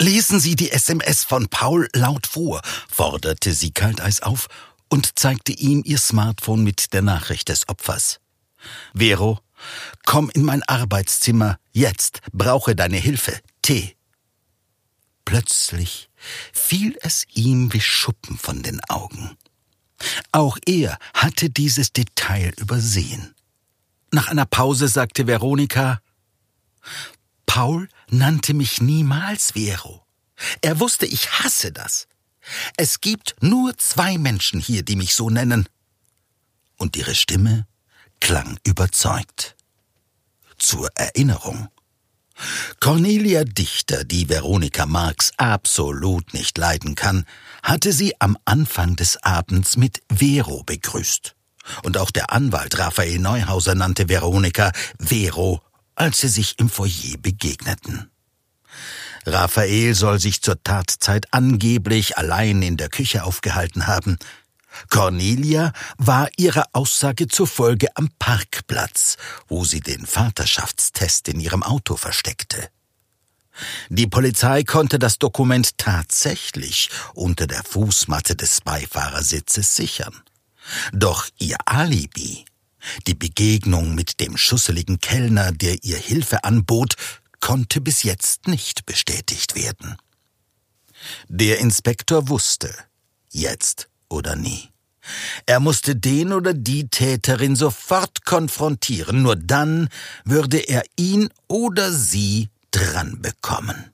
Lesen 0.00 0.40
Sie 0.40 0.56
die 0.56 0.70
SMS 0.70 1.24
von 1.24 1.48
Paul 1.48 1.88
laut 1.92 2.26
vor, 2.26 2.60
forderte 2.88 3.52
sie 3.52 3.72
Kalteis 3.72 4.20
auf 4.20 4.48
und 4.88 5.18
zeigte 5.18 5.52
ihm 5.52 5.82
ihr 5.84 5.98
Smartphone 5.98 6.64
mit 6.64 6.92
der 6.92 7.02
Nachricht 7.02 7.48
des 7.48 7.68
Opfers. 7.68 8.20
Vero, 8.94 9.40
komm 10.04 10.30
in 10.30 10.44
mein 10.44 10.62
Arbeitszimmer, 10.62 11.58
jetzt, 11.72 12.20
brauche 12.32 12.74
deine 12.74 12.96
Hilfe, 12.96 13.38
T. 13.62 13.96
Plötzlich 15.24 16.08
fiel 16.52 16.96
es 17.02 17.26
ihm 17.34 17.72
wie 17.72 17.80
Schuppen 17.80 18.38
von 18.38 18.62
den 18.62 18.80
Augen. 18.88 19.36
Auch 20.32 20.58
er 20.64 20.98
hatte 21.12 21.50
dieses 21.50 21.92
Detail 21.92 22.52
übersehen. 22.56 23.34
Nach 24.10 24.28
einer 24.28 24.46
Pause 24.46 24.88
sagte 24.88 25.26
Veronika, 25.26 26.00
Paul 27.46 27.88
nannte 28.08 28.54
mich 28.54 28.80
niemals 28.80 29.52
Vero. 29.52 30.06
Er 30.62 30.80
wusste, 30.80 31.06
ich 31.06 31.30
hasse 31.30 31.72
das. 31.72 32.06
Es 32.76 33.00
gibt 33.00 33.36
nur 33.40 33.76
zwei 33.76 34.16
Menschen 34.16 34.60
hier, 34.60 34.82
die 34.82 34.96
mich 34.96 35.14
so 35.14 35.28
nennen. 35.28 35.68
Und 36.76 36.96
ihre 36.96 37.14
Stimme 37.14 37.66
klang 38.20 38.58
überzeugt. 38.64 39.56
Zur 40.58 40.88
Erinnerung. 40.94 41.68
Cornelia 42.80 43.44
Dichter, 43.44 44.04
die 44.04 44.28
Veronika 44.28 44.86
Marx 44.86 45.32
absolut 45.36 46.34
nicht 46.34 46.56
leiden 46.56 46.94
kann, 46.94 47.24
hatte 47.62 47.92
sie 47.92 48.20
am 48.20 48.38
Anfang 48.44 48.96
des 48.96 49.22
Abends 49.22 49.76
mit 49.76 50.02
Vero 50.12 50.62
begrüßt. 50.64 51.34
Und 51.82 51.98
auch 51.98 52.10
der 52.10 52.32
Anwalt 52.32 52.78
Raphael 52.78 53.18
Neuhauser 53.18 53.74
nannte 53.74 54.08
Veronika 54.08 54.72
Vero 54.98 55.60
als 55.98 56.18
sie 56.18 56.28
sich 56.28 56.58
im 56.58 56.70
Foyer 56.70 57.18
begegneten. 57.20 58.10
Raphael 59.26 59.94
soll 59.94 60.20
sich 60.20 60.40
zur 60.40 60.62
Tatzeit 60.62 61.26
angeblich 61.32 62.16
allein 62.16 62.62
in 62.62 62.76
der 62.76 62.88
Küche 62.88 63.24
aufgehalten 63.24 63.86
haben. 63.86 64.18
Cornelia 64.90 65.72
war 65.96 66.28
ihrer 66.36 66.66
Aussage 66.72 67.28
zufolge 67.28 67.88
am 67.96 68.10
Parkplatz, 68.18 69.16
wo 69.46 69.64
sie 69.64 69.80
den 69.80 70.06
Vaterschaftstest 70.06 71.28
in 71.28 71.40
ihrem 71.40 71.62
Auto 71.62 71.96
versteckte. 71.96 72.70
Die 73.88 74.06
Polizei 74.06 74.62
konnte 74.62 74.98
das 74.98 75.18
Dokument 75.18 75.78
tatsächlich 75.78 76.90
unter 77.14 77.46
der 77.46 77.64
Fußmatte 77.64 78.36
des 78.36 78.60
Beifahrersitzes 78.60 79.74
sichern. 79.74 80.22
Doch 80.92 81.26
ihr 81.38 81.56
Alibi 81.64 82.44
die 83.06 83.14
Begegnung 83.14 83.94
mit 83.94 84.20
dem 84.20 84.36
schusseligen 84.36 85.00
Kellner, 85.00 85.52
der 85.52 85.82
ihr 85.82 85.98
Hilfe 85.98 86.44
anbot, 86.44 86.94
konnte 87.40 87.80
bis 87.80 88.02
jetzt 88.02 88.46
nicht 88.46 88.86
bestätigt 88.86 89.54
werden. 89.54 89.96
Der 91.28 91.58
Inspektor 91.58 92.28
wusste, 92.28 92.74
jetzt 93.30 93.88
oder 94.08 94.36
nie. 94.36 94.70
Er 95.46 95.60
musste 95.60 95.96
den 95.96 96.32
oder 96.32 96.54
die 96.54 96.88
Täterin 96.88 97.56
sofort 97.56 98.24
konfrontieren, 98.24 99.22
nur 99.22 99.36
dann 99.36 99.88
würde 100.24 100.58
er 100.58 100.82
ihn 100.96 101.30
oder 101.46 101.92
sie 101.92 102.50
dran 102.70 103.20
bekommen. 103.22 103.92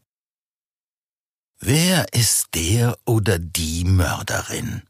Wer 1.61 2.07
ist 2.13 2.49
der 2.55 2.97
oder 3.07 3.39
die 3.39 3.85
Mörderin? 3.85 4.83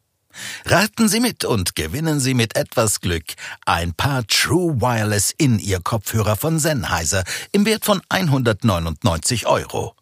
Raten 0.65 1.09
Sie 1.09 1.21
mit 1.21 1.45
und 1.45 1.77
gewinnen 1.77 2.19
Sie 2.19 2.35
mit 2.35 2.57
etwas 2.57 3.01
Glück 3.01 3.35
ein 3.67 3.95
paar 3.95 4.27
True 4.27 4.81
Wireless 4.81 5.33
In-Ear-Kopfhörer 5.37 6.35
von 6.35 6.59
Sennheiser 6.59 7.23
im 7.53 7.65
Wert 7.67 7.85
von 7.85 8.03
199 8.09 9.47
Euro. 9.47 9.95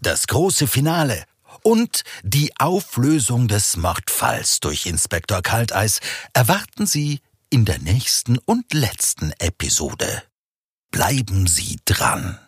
Das 0.00 0.28
große 0.28 0.68
Finale 0.68 1.24
und 1.68 2.02
die 2.22 2.50
Auflösung 2.58 3.46
des 3.46 3.76
Mordfalls 3.76 4.60
durch 4.60 4.86
Inspektor 4.86 5.42
Kalteis 5.42 6.00
erwarten 6.32 6.86
Sie 6.86 7.20
in 7.50 7.66
der 7.66 7.78
nächsten 7.78 8.38
und 8.38 8.72
letzten 8.72 9.32
Episode. 9.38 10.22
Bleiben 10.90 11.46
Sie 11.46 11.78
dran. 11.84 12.38